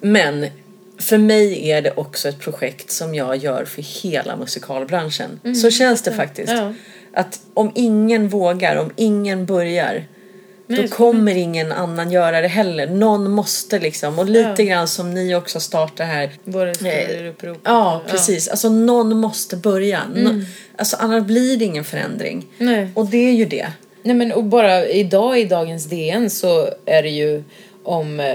[0.00, 0.46] Men
[0.98, 5.40] för mig är det också ett projekt som jag gör för hela musikalbranschen.
[5.62, 6.52] Så känns det faktiskt.
[6.52, 6.74] Ja.
[7.12, 10.04] Att om ingen vågar, om ingen börjar
[10.70, 12.86] Nej, då kommer ingen annan göra det heller.
[12.86, 14.18] Någon måste liksom.
[14.18, 14.64] Och lite Ja.
[14.64, 16.30] grann som ni också startar här.
[16.44, 17.32] Våra Eh.
[17.64, 18.48] Ja, precis.
[18.48, 20.00] Alltså någon måste börja.
[20.14, 20.42] Nå-
[20.76, 22.46] Alltså annars blir det ingen förändring.
[22.58, 22.88] Nej.
[22.94, 23.68] Och det är ju det.
[24.02, 27.42] Nej men och bara idag i dagens DN så är det ju
[27.82, 28.34] om eh,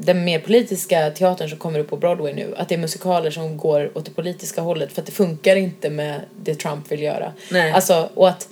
[0.00, 2.54] den mer politiska teatern som kommer upp på Broadway nu.
[2.56, 5.90] Att det är musikaler som går åt det politiska hållet för att det funkar inte
[5.90, 7.32] med det Trump vill göra.
[7.50, 7.72] Nej.
[7.72, 8.48] Alltså och att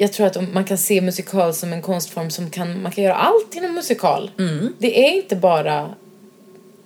[0.00, 3.14] jag tror att man kan se musikal som en konstform som kan, man kan göra
[3.14, 4.30] allt inom musikal.
[4.38, 4.74] Mm.
[4.78, 5.94] Det är inte bara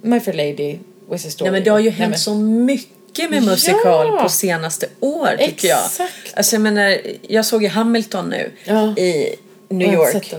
[0.02, 0.78] My Fair Lady,
[1.10, 1.48] West Side Story.
[1.48, 4.20] Ja, men det har ju Nej, hänt men- så mycket med musikal Ja.
[4.22, 5.84] på senaste år tycker jag.
[5.84, 6.34] Exakt.
[6.34, 6.96] Alltså jag menar,
[7.28, 8.96] jag såg ju Hamilton nu Ja.
[8.96, 9.34] i
[9.68, 10.34] New Jag York.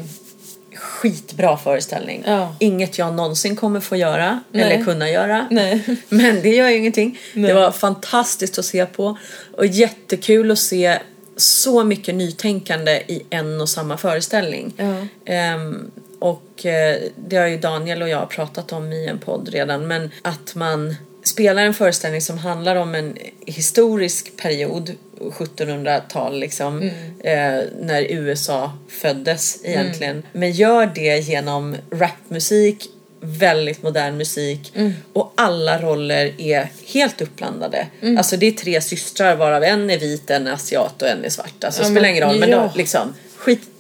[0.76, 2.24] Skitbra föreställning.
[2.26, 2.56] Ja.
[2.60, 4.64] Inget jag någonsin kommer få göra Nej.
[4.64, 5.48] eller kunna göra.
[5.52, 5.82] Nej.
[6.10, 7.20] Men det gör ju ingenting.
[7.34, 7.48] Nej.
[7.48, 9.18] Det var fantastiskt att se på
[9.58, 11.00] och jättekul att se
[11.38, 14.74] så mycket nytänkande i en och samma föreställning.
[14.78, 14.96] Ja.
[15.26, 19.88] Ehm, och eh, det har ju Daniel och jag pratat om i en podd redan
[19.88, 26.82] men att man spelar en föreställning som handlar om en historisk period 1700-tal liksom
[27.20, 32.90] eh, när USA föddes egentligen men gör det genom rapmusik
[33.24, 34.74] väldigt modern musik
[35.14, 37.88] och alla roller är helt uppblandade.
[38.18, 41.30] Alltså det är tre systrar varav en är vit, en är asiat och en är
[41.30, 41.64] svart.
[41.64, 42.72] Alltså det Ja, spelar ingen roll men ja.
[42.76, 43.14] liksom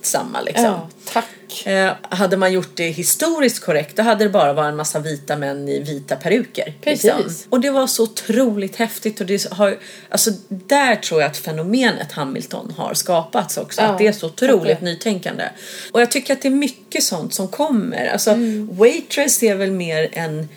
[0.04, 0.66] skitsamma liksom.
[0.66, 1.66] Ja, tack.
[1.66, 5.38] Eh, hade man gjort det historiskt korrekt då hade det bara varit en massa vita
[5.38, 6.74] män i vita peruker.
[6.82, 7.04] Precis.
[7.04, 7.30] Liksom.
[7.49, 9.78] Och det var så otroligt häftigt och det har,
[10.10, 13.82] alltså där tror jag att fenomenet Hamilton har skapats också.
[13.82, 14.84] Ja, att det är så otroligt verkligen.
[14.93, 15.43] nytänkande.
[15.91, 18.08] Och jag tycker att det är mycket sånt som kommer.
[18.08, 18.70] Alltså Mm.
[18.78, 20.49] Waitress är väl mer en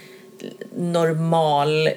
[0.76, 1.88] normal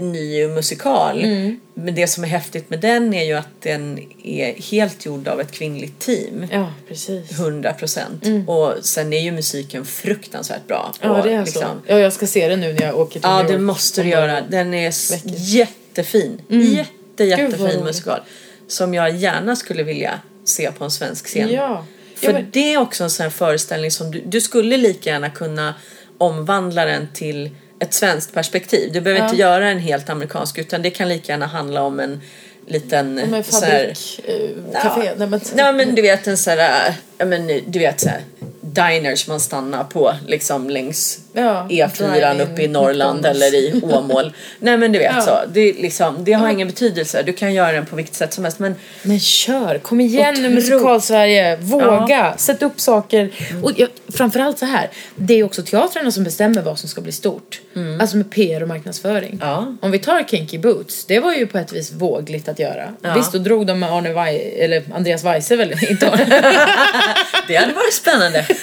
[0.00, 1.24] ny musikal.
[1.24, 1.60] Mm.
[1.74, 5.40] Men det som är häftigt med den är ju att den är helt gjord av
[5.40, 6.46] ett kvinnligt team.
[6.52, 7.30] Ja, precis.
[7.38, 8.24] 100 procent.
[8.46, 10.94] Och sen är ju musiken fruktansvärt bra.
[11.00, 11.14] Mm.
[11.14, 11.68] Ja, och det är liksom- så.
[11.92, 14.02] Ja, jag ska se det nu när jag åker till Ja, New det York måste
[14.02, 14.40] du göra.
[14.40, 15.30] Den är veckor.
[15.34, 16.40] jättefin.
[16.48, 18.20] Jätte, Gud, vad jättefin musikal.
[18.68, 21.48] Som jag gärna skulle vilja se på en svensk scen.
[21.52, 21.84] Ja.
[22.16, 25.30] För men- det är också en sån här föreställning som du, du skulle lika gärna
[25.30, 25.74] kunna
[26.18, 27.50] omvandla den till
[27.84, 28.92] ett svenskt perspektiv.
[28.92, 29.24] Du behöver Ja.
[29.26, 32.20] inte göra en helt amerikansk utan det kan lika gärna handla om en
[32.66, 35.10] liten så här- fabrik, eh, café.
[35.16, 38.08] Nej, men, Ja men du vet en sån här, äh, ja men du vet så
[38.08, 38.20] här,
[38.60, 44.32] diners man stannar på liksom längs Ja, E4 drive-in uppe i Norrland eller i Åmål.
[44.58, 45.20] Nej men du vet Ja.
[45.20, 47.22] så, det, liksom, det har ingen betydelse.
[47.22, 50.48] Du kan göra den på vilket sätt som helst men Men kör, kom igen nu
[50.50, 53.30] musikal-Sverige, våga, sätt upp saker.
[53.62, 57.12] Och jag, framförallt så här, det är också teatrarna som bestämmer vad som ska bli
[57.12, 57.60] stort.
[58.00, 59.38] Alltså med PR och marknadsföring.
[59.42, 59.74] Ja.
[59.82, 62.88] Om vi tar Kinky Boots, det var ju på ett vis vågligt att göra.
[63.02, 63.14] Ja.
[63.14, 66.24] Visst, då drog de med Arne Weise, eller Andreas Weise väl, inte Arne.
[67.48, 68.46] det hade varit spännande.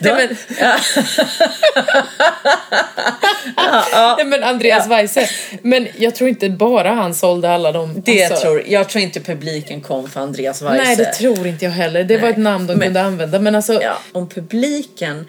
[0.00, 0.36] Nej, men,
[4.16, 5.28] Nej, men Andreas Weise.
[5.62, 8.02] Men jag tror inte bara han sålde alla de...
[8.04, 10.76] Det alltså- tror, jag tror inte publiken kom för Andreas Weise.
[10.84, 12.04] Nej, det tror inte jag heller.
[12.04, 12.30] Det var Nej.
[12.30, 13.38] ett namn de Men- kunde använda.
[13.38, 15.26] Men alltså, ja, om publiken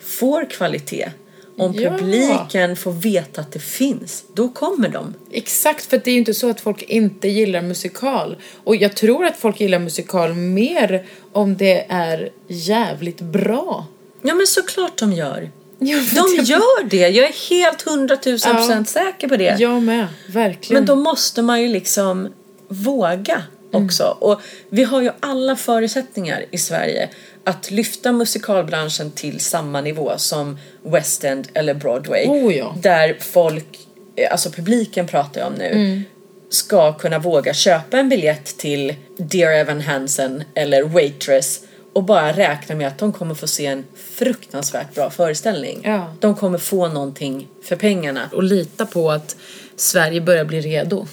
[0.00, 1.10] får kvalitet,
[1.58, 1.90] om Ja.
[1.98, 5.14] publiken får veta att det finns, då kommer de.
[5.32, 8.36] Exakt, för det är ju inte så att folk inte gillar musikal.
[8.64, 13.86] Och jag tror att folk gillar musikal mer om det är jävligt bra.
[14.22, 15.50] Ja men såklart de gör.
[15.78, 19.56] Ja, De gör det, jag är helt hundratusen procent säker på det.
[19.58, 20.80] Jag med, verkligen.
[20.80, 22.28] Men då måste man ju liksom
[22.68, 23.42] våga
[23.72, 24.16] också.
[24.20, 24.40] Och
[24.70, 27.08] vi har ju alla förutsättningar i Sverige
[27.44, 32.26] att lyfta musikalbranschen till samma nivå som West End eller Broadway.
[32.26, 32.74] Oh ja.
[32.82, 33.78] Där folk,
[34.16, 36.02] eh, alltså publiken pratar jag om nu, Mm.
[36.50, 41.60] ska kunna våga köpa en biljett till Dear Evan Hansen eller Waitress
[41.92, 45.80] och bara räkna med att de kommer få se en fruktansvärt bra föreställning.
[45.84, 46.14] Ja.
[46.20, 48.28] De kommer få någonting för pengarna.
[48.32, 49.36] Och lita på att
[49.76, 51.06] Sverige börjar bli redo.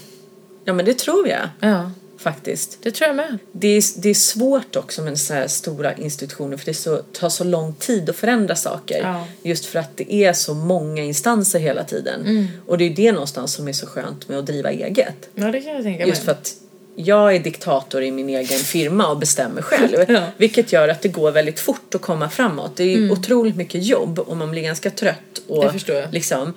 [0.66, 2.78] Ja men det tror jag Ja, faktiskt.
[2.82, 3.38] det tror jag med.
[3.52, 7.30] Det är, det är svårt också med så här stora institutioner för det så, tar
[7.30, 9.00] så lång tid att förändra saker.
[9.02, 9.28] Ja.
[9.44, 12.22] Just för att det är så många instanser hela tiden.
[12.22, 12.48] Mm.
[12.68, 15.30] Och det är det någonstans som är så skönt med att driva eget.
[15.36, 16.26] Ja, det kan jag tänka Just mig.
[16.26, 16.54] för att
[17.00, 20.06] jag är diktator i min egen firma och bestämmer själv.
[20.08, 20.24] Ja.
[20.38, 22.72] Vilket gör att det går väldigt fort att komma framåt.
[22.76, 25.42] Det är otroligt mycket jobb och man blir ganska trött.
[25.48, 25.74] Och.
[26.12, 26.54] Liksom,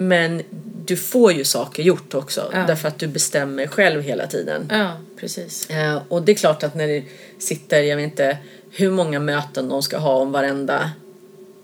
[0.00, 0.42] men
[0.84, 2.50] du får ju saker gjort också.
[2.52, 2.64] Ja.
[2.66, 4.68] Därför att du bestämmer själv hela tiden.
[4.70, 5.70] Ja, precis.
[5.70, 7.04] Eh, och det är klart att när det
[7.38, 8.38] sitter, jag vet inte
[8.70, 10.90] hur många möten de ska ha om varenda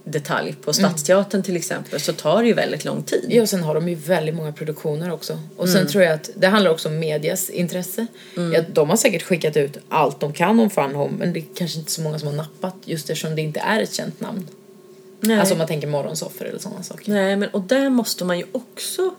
[0.04, 3.26] detalj på Stadsteatern till exempel så tar det ju väldigt lång tid.
[3.28, 5.38] Ja, och sen har de ju väldigt många produktioner också.
[5.56, 8.06] Och sen tror jag att det handlar också om medias intresse.
[8.54, 11.44] Ja, de har säkert skickat ut allt de kan om Fun Home men det är
[11.56, 14.48] kanske inte så många som har nappat just eftersom det inte är ett känt namn.
[15.20, 15.38] Nej.
[15.38, 17.12] Alltså om man tänker morgonsoffor eller sådana saker.
[17.12, 19.14] Nej, men och där måste man ju också...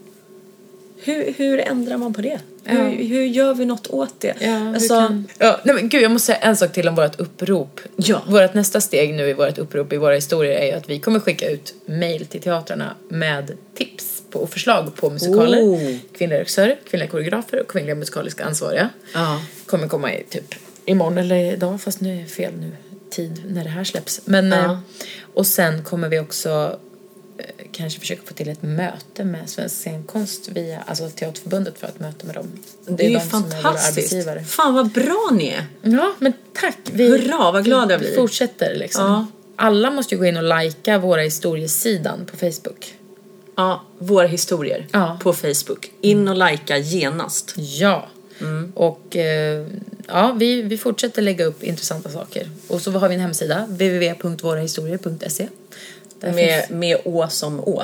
[1.00, 2.40] Hur, hur ändrar man på det?
[2.64, 2.72] Ja.
[2.72, 4.34] Hur, hur gör vi något åt det?
[4.40, 5.28] Ja, alltså, kan...
[5.38, 7.80] ja, nej men gud jag måste säga en sak till om vårt upprop.
[7.96, 8.24] Ja.
[8.28, 11.20] Vårt nästa steg nu i vårt upprop i våra historier är ju att vi kommer
[11.20, 15.62] skicka ut mail till teatrarna med tips på, och förslag på musikaler.
[15.62, 15.96] Oh.
[16.18, 18.90] Kvinnliga regissörer, kvinnliga koreografer och kvinnliga musikaliska ansvariga.
[19.14, 19.42] Ja.
[19.66, 22.72] Kommer komma i typ imorgon eller idag fast nu är fel nu
[23.18, 24.22] tid när det här släpps.
[24.26, 24.58] Men, Ja.
[24.64, 24.78] eh,
[25.34, 26.80] och sen kommer vi också
[27.38, 32.00] eh, kanske försöka få till ett möte med Svensk scenkonst via alltså Teaterförbundet för att
[32.00, 32.48] möta med dem.
[32.88, 33.98] det är ju de som är våra fantastiskt.
[33.98, 34.44] arbetsgivare.
[34.44, 35.66] Fan vad bra ni är.
[35.82, 36.78] Ja, men tack.
[36.92, 38.16] Vi, Hurra, vad glad jag vi blir.
[38.16, 39.04] fortsätter liksom.
[39.06, 39.28] Ja.
[39.56, 42.94] Alla måste ju gå in och lajka våra historiesidan på Facebook.
[43.56, 45.20] Ja, våra historier Ja.
[45.24, 45.92] på Facebook.
[46.02, 47.54] In och likea genast.
[47.58, 48.08] Ja.
[48.42, 48.72] Mm.
[48.76, 49.68] Och eh,
[50.08, 52.50] ja, vi, vi fortsätter lägga upp intressanta saker.
[52.68, 55.48] Och så har vi en hemsida, www.vårahistorier.se.
[56.20, 57.84] Med, finns- med Å som Å.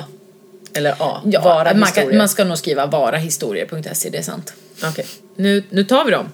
[0.74, 1.20] Eller A.
[1.24, 4.54] ja, Vara man, kan, man ska nog skriva varahistorier.se, det är sant.
[4.84, 5.06] Okej.
[5.36, 6.26] Nu, nu tar vi dem.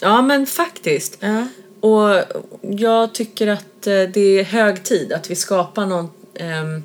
[0.00, 1.18] Ja men faktiskt.
[1.20, 1.48] Ja.
[1.80, 2.24] Och
[2.62, 6.82] jag tycker att eh, det är hög tid att vi skapar någon ehm,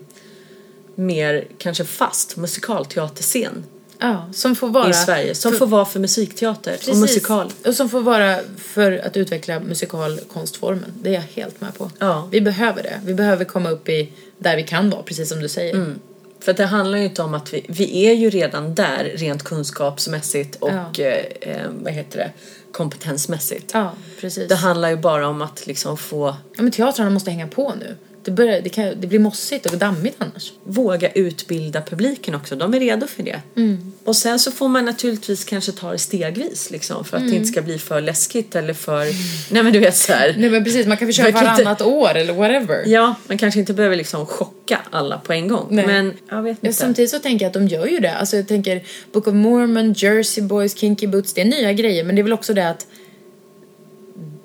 [0.95, 3.63] mer kanske fast musikalteaterscen
[3.99, 4.89] Ja, som får vara...
[4.89, 5.35] i Sverige.
[5.35, 6.95] Som får vara för musikteater och Precis.
[7.01, 7.51] musikal.
[7.65, 10.93] Och som får vara för att utveckla musikalkonstformen.
[11.01, 11.91] Det är jag helt med på.
[11.99, 12.27] Ja.
[12.31, 13.01] Vi behöver det.
[13.05, 15.75] Vi behöver komma upp i där vi kan vara, precis som du säger.
[15.75, 15.99] Mm.
[16.39, 20.55] För det handlar ju inte om att vi, vi är ju redan där rent kunskapsmässigt
[20.55, 21.03] och Ja.
[21.03, 21.25] eh,
[21.55, 22.31] eh, vad heter det,
[22.71, 23.71] kompetensmässigt.
[23.73, 23.91] Ja,
[24.21, 24.49] precis.
[24.49, 27.95] Det handlar ju bara om att liksom få Ja, men teatrarna måste hänga på nu.
[28.29, 30.51] Det, börjar, det, kan, det blir mossigt och dammigt annars.
[30.63, 32.55] våga utbilda publiken också.
[32.55, 33.41] De är redo för det.
[33.55, 33.93] Mm.
[34.03, 37.31] Och sen så får man naturligtvis kanske ta det stegvis liksom för att Mm.
[37.31, 39.05] det inte ska bli för läskigt eller för...
[39.53, 40.35] Nej men du vet så här.
[40.37, 42.83] Nej men precis, man kan köra Man kan inte- varannat år eller whatever.
[42.87, 45.67] Ja, man kanske inte behöver liksom chocka alla på en gång.
[45.69, 45.87] Nej.
[45.87, 46.73] Men jag vet Ja, inte.
[46.79, 48.15] samtidigt så tänker jag att de gör ju det.
[48.15, 52.15] Alltså jag tänker Book of Mormon, Jersey Boys, Kinky Boots, det är nya grejer men
[52.15, 52.87] det är väl också det att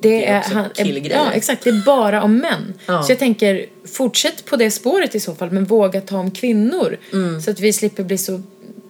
[0.08, 1.16] det, är också han, killgrejer.
[1.16, 1.64] Ja, exakt.
[1.64, 2.74] Det är bara om män.
[2.86, 3.02] Ja.
[3.02, 6.96] Så jag tänker, fortsätt på det spåret i så fall, men våga ta om kvinnor.
[7.12, 7.40] Mm.
[7.40, 8.42] Så att vi slipper bli så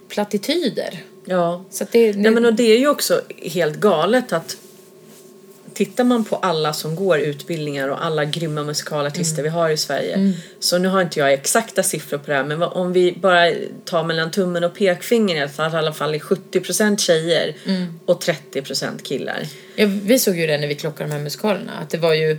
[0.09, 1.03] plattityder.
[1.25, 1.65] Ja.
[1.71, 4.57] Så att det, Nej, men och det är ju också helt galet att
[5.75, 9.53] Tittar man på alla som går utbildningar och alla grymma musikalartister Mm.
[9.53, 12.63] vi har i Sverige Så nu har inte jag exakta siffror på det här men
[12.63, 13.53] om vi bara
[13.85, 17.99] tar mellan tummen och pekfingret så att i alla fall är 70% tjejer Mm.
[18.07, 19.47] och 30% killar.
[19.77, 21.73] Ja, vi såg ju det när vi klockade de här musikalerna.
[21.83, 22.39] Att det var ju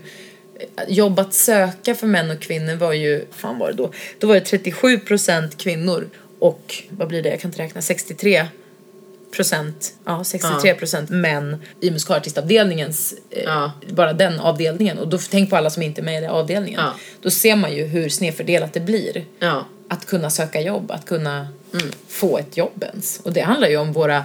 [0.87, 3.91] jobb att söka för män och kvinnor var ju, fan var det då?
[4.19, 6.09] Då var det 37% kvinnor
[6.39, 8.45] och vad blir det, jag kan inte räkna, 63
[9.35, 13.71] procent, ja 63 procent män i musikalartistavdelningens, eh, Ja.
[13.89, 14.99] bara den avdelningen.
[14.99, 16.79] Och då tänk på alla som inte är med i den avdelningen.
[16.83, 16.93] Ja.
[17.21, 19.25] Då ser man ju hur snedfördelat det blir.
[19.89, 21.47] Att kunna söka jobb, att kunna
[22.07, 23.19] få ett jobb ens.
[23.23, 24.23] Och det handlar ju om våra,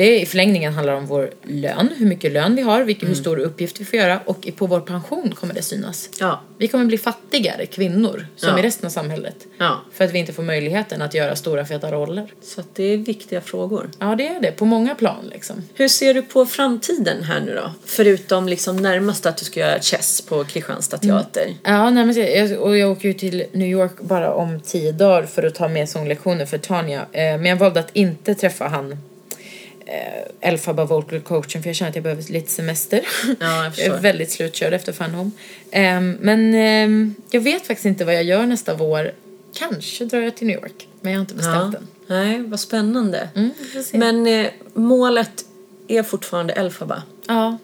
[0.00, 3.38] det i förlängningen handlar om vår lön, hur mycket lön vi har, vilken, hur stor
[3.38, 6.08] uppgift vi får göra och på vår pension kommer det synas.
[6.20, 6.40] Ja.
[6.58, 8.58] Vi kommer bli fattigare kvinnor, som Ja.
[8.58, 9.36] i resten av samhället.
[9.58, 9.80] Ja.
[9.92, 12.32] För att vi inte får möjligheten att göra stora feta roller.
[12.42, 13.90] Så att det är viktiga frågor.
[13.98, 14.52] Ja, det är det.
[14.52, 15.56] På många plan liksom.
[15.74, 17.70] Hur ser du på framtiden här nu då?
[17.84, 21.54] Förutom liksom närmast att du ska göra Chess på Kristianstad teater.
[21.62, 24.92] Ja, nej, men se, jag, och jag åker ju till New York bara om tio
[24.92, 27.00] dagar för att ta med sånglektioner för Tanya.
[27.00, 28.96] Eh, men jag valde att inte träffa han
[29.86, 33.00] eh, Elfaba vocal coachen för jag känner att jag behöver lite semester.
[33.40, 35.30] Ja, jag är väldigt slutkörd efter Fun Home.
[35.70, 39.12] Ehm, men ehm, jag vet faktiskt inte vad jag gör nästa vår.
[39.54, 41.86] Kanske drar jag till New York, men jag har inte bestämt än.
[42.06, 43.28] Nej, vad spännande.
[43.34, 43.50] Mm.
[43.92, 45.44] Men eh, målet
[45.88, 47.02] är fortfarande Elfaba.
[47.26, 47.58] Ja,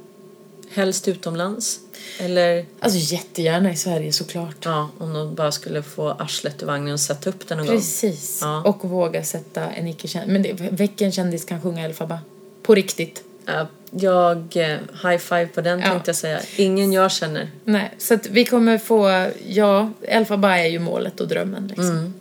[0.71, 1.81] Helst utomlands.
[2.19, 4.57] Eller alltså jättegärna i Sverige såklart.
[4.65, 7.77] ja, om de bara skulle få arslet ur vagnen och sätta upp den någon gång.
[7.77, 8.39] Precis.
[8.43, 8.63] Ja.
[8.63, 10.33] Och våga sätta en icke-kändis.
[10.33, 12.19] Men det, vilken kändis kan sjunga Elfaba?
[12.63, 13.23] På riktigt.
[13.47, 15.87] Ja, jag, eh, high five på den Ja.
[15.91, 16.41] tänkte jag säga.
[16.57, 17.51] Ingen jag känner.
[17.65, 22.15] Nej, så att vi kommer få, ja, Elfaba är ju målet och drömmen liksom.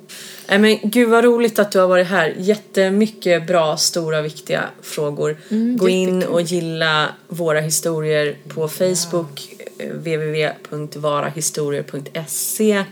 [0.47, 2.33] Nej men gud vad roligt att du har varit här.
[2.37, 5.37] Jättemycket bra, stora, viktiga frågor.
[5.77, 9.49] Gå in och gilla våra historier på Facebook.
[9.79, 12.83] eh, www.varahistorier.se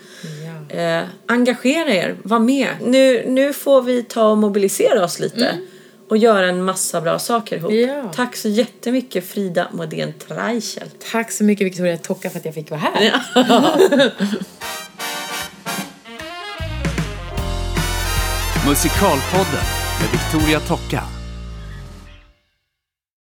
[0.69, 2.67] eh, Engagera er, var med.
[2.81, 5.57] Nu, nu får vi ta och mobilisera oss lite.
[6.09, 7.71] Och göra en massa bra saker ihop.
[7.71, 8.11] Ja.
[8.15, 10.87] Tack så jättemycket Frida Modén Treichel.
[11.11, 13.13] Tack så mycket Victoria Tocka för att jag fick vara här.
[18.67, 19.65] Musikalpodden
[19.99, 21.22] med Victoria Tocka.